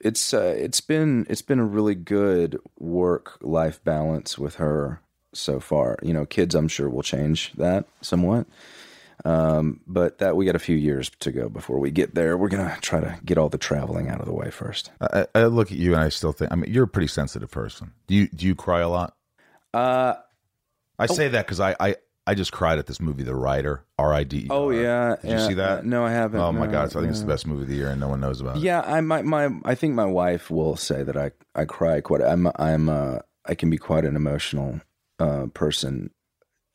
[0.00, 5.00] it's uh, it's been it's been a really good work life balance with her
[5.34, 5.98] so far.
[6.02, 8.46] You know kids i'm sure will change that somewhat
[9.24, 12.48] um, but that we got a few years to go before we get there we're
[12.48, 15.70] gonna try to get all the traveling out of the way first I, I look
[15.72, 16.52] at you and I still think.
[16.52, 17.92] I mean, you're a pretty sensitive person.
[18.06, 19.14] Do you do you cry a lot?
[19.74, 20.14] uh
[20.98, 21.96] I say that because I, I
[22.26, 23.84] I just cried at this movie, The Rider.
[23.98, 24.38] R I D.
[24.38, 25.78] E oh yeah Did you see that?
[25.78, 26.92] uh, no i haven't Oh my no, god!
[26.92, 28.56] So I think it's the best movie of the year, and no one knows about
[28.58, 28.62] it.
[28.62, 32.22] Yeah, I my my I think my wife will say that I I cry quite.
[32.22, 34.80] I'm I'm uh I can be quite an emotional
[35.18, 36.10] uh person.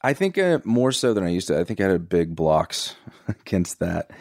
[0.05, 1.59] I think uh, more so than I used to.
[1.59, 2.95] I think I had a big blocks
[3.27, 4.11] against that.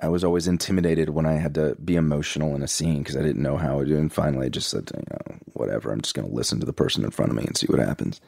[0.00, 3.22] I was always intimidated when I had to be emotional in a scene because I
[3.22, 3.96] didn't know how to do.
[3.96, 5.90] And finally, I just said, you know, whatever.
[5.90, 7.80] I'm just going to listen to the person in front of me and see what
[7.80, 8.20] happens.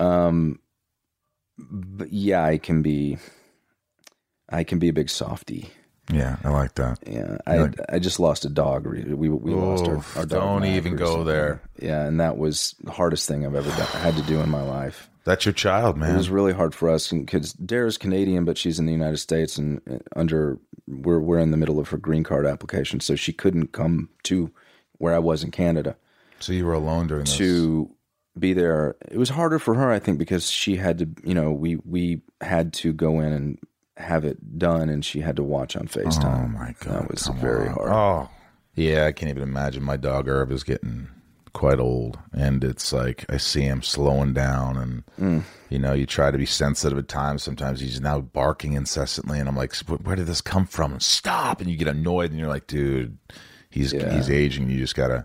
[0.00, 0.58] Um,
[1.58, 3.18] but yeah, I can be,
[4.48, 5.70] I can be a big softy.
[6.12, 6.98] Yeah, I like that.
[7.06, 8.86] Yeah, I I just lost a dog.
[8.86, 10.28] We we, we lost our, our dog.
[10.28, 11.62] don't even go there.
[11.80, 14.62] Yeah, and that was the hardest thing I've ever done, had to do in my
[14.62, 15.08] life.
[15.24, 16.12] That's your child, man.
[16.12, 19.56] It was really hard for us because Darah's Canadian, but she's in the United States,
[19.56, 23.32] and uh, under we're we're in the middle of her green card application, so she
[23.32, 24.50] couldn't come to
[24.98, 25.96] where I was in Canada
[26.44, 27.36] so you were alone during this.
[27.38, 27.90] to
[28.38, 28.96] be there.
[29.10, 31.08] It was harder for her, I think, because she had to.
[31.24, 33.58] You know, we we had to go in and
[33.96, 36.44] have it done, and she had to watch on Facetime.
[36.44, 37.74] Oh my god, that was very on.
[37.74, 37.88] hard.
[37.90, 38.28] Oh,
[38.74, 39.82] yeah, I can't even imagine.
[39.82, 41.08] My dog Herb is getting
[41.52, 45.42] quite old, and it's like I see him slowing down, and Mm.
[45.70, 47.42] you know, you try to be sensitive at times.
[47.44, 50.98] Sometimes he's now barking incessantly, and I'm like, where did this come from?
[50.98, 51.60] Stop!
[51.60, 53.16] And you get annoyed, and you're like, dude,
[53.70, 54.12] he's Yeah.
[54.14, 54.68] he's aging.
[54.70, 55.24] You just gotta.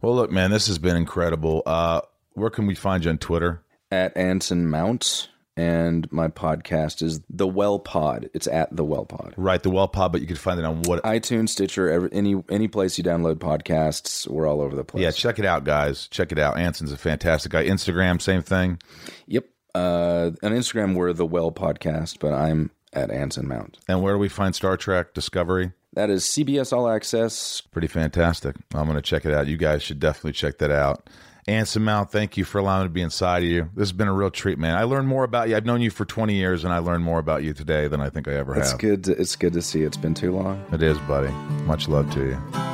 [0.00, 1.62] Well, look, man, this has been incredible.
[1.66, 2.02] Uh,
[2.34, 3.62] where can we find you on Twitter?
[3.90, 8.28] At Anson Mount, and my podcast is the Well Pod.
[8.34, 9.34] It's at the Well Pod.
[9.36, 12.42] Right, the Well Pod, but you can find it on what iTunes, Stitcher, every, any
[12.50, 15.02] any place you download podcasts, we're all over the place.
[15.02, 16.08] Yeah, check it out, guys.
[16.08, 16.58] Check it out.
[16.58, 17.64] Anson's a fantastic guy.
[17.64, 18.80] Instagram, same thing.
[19.26, 19.46] Yep.
[19.74, 23.78] Uh, on Instagram, we're the Well Podcast, but I'm at Anson Mount.
[23.88, 25.72] And where do we find Star Trek Discovery?
[25.94, 27.60] That is CBS All Access.
[27.60, 28.56] Pretty fantastic.
[28.74, 29.46] I'm going to check it out.
[29.46, 31.08] You guys should definitely check that out.
[31.46, 33.68] Anson Mount, thank you for allowing me to be inside of you.
[33.74, 34.76] This has been a real treat, man.
[34.76, 35.56] I learned more about you.
[35.56, 38.08] I've known you for 20 years, and I learned more about you today than I
[38.08, 38.80] think I ever It's have.
[38.80, 39.04] good.
[39.04, 39.82] To, it's good to see.
[39.82, 40.64] It's been too long.
[40.72, 41.28] It is, buddy.
[41.66, 42.73] Much love to you.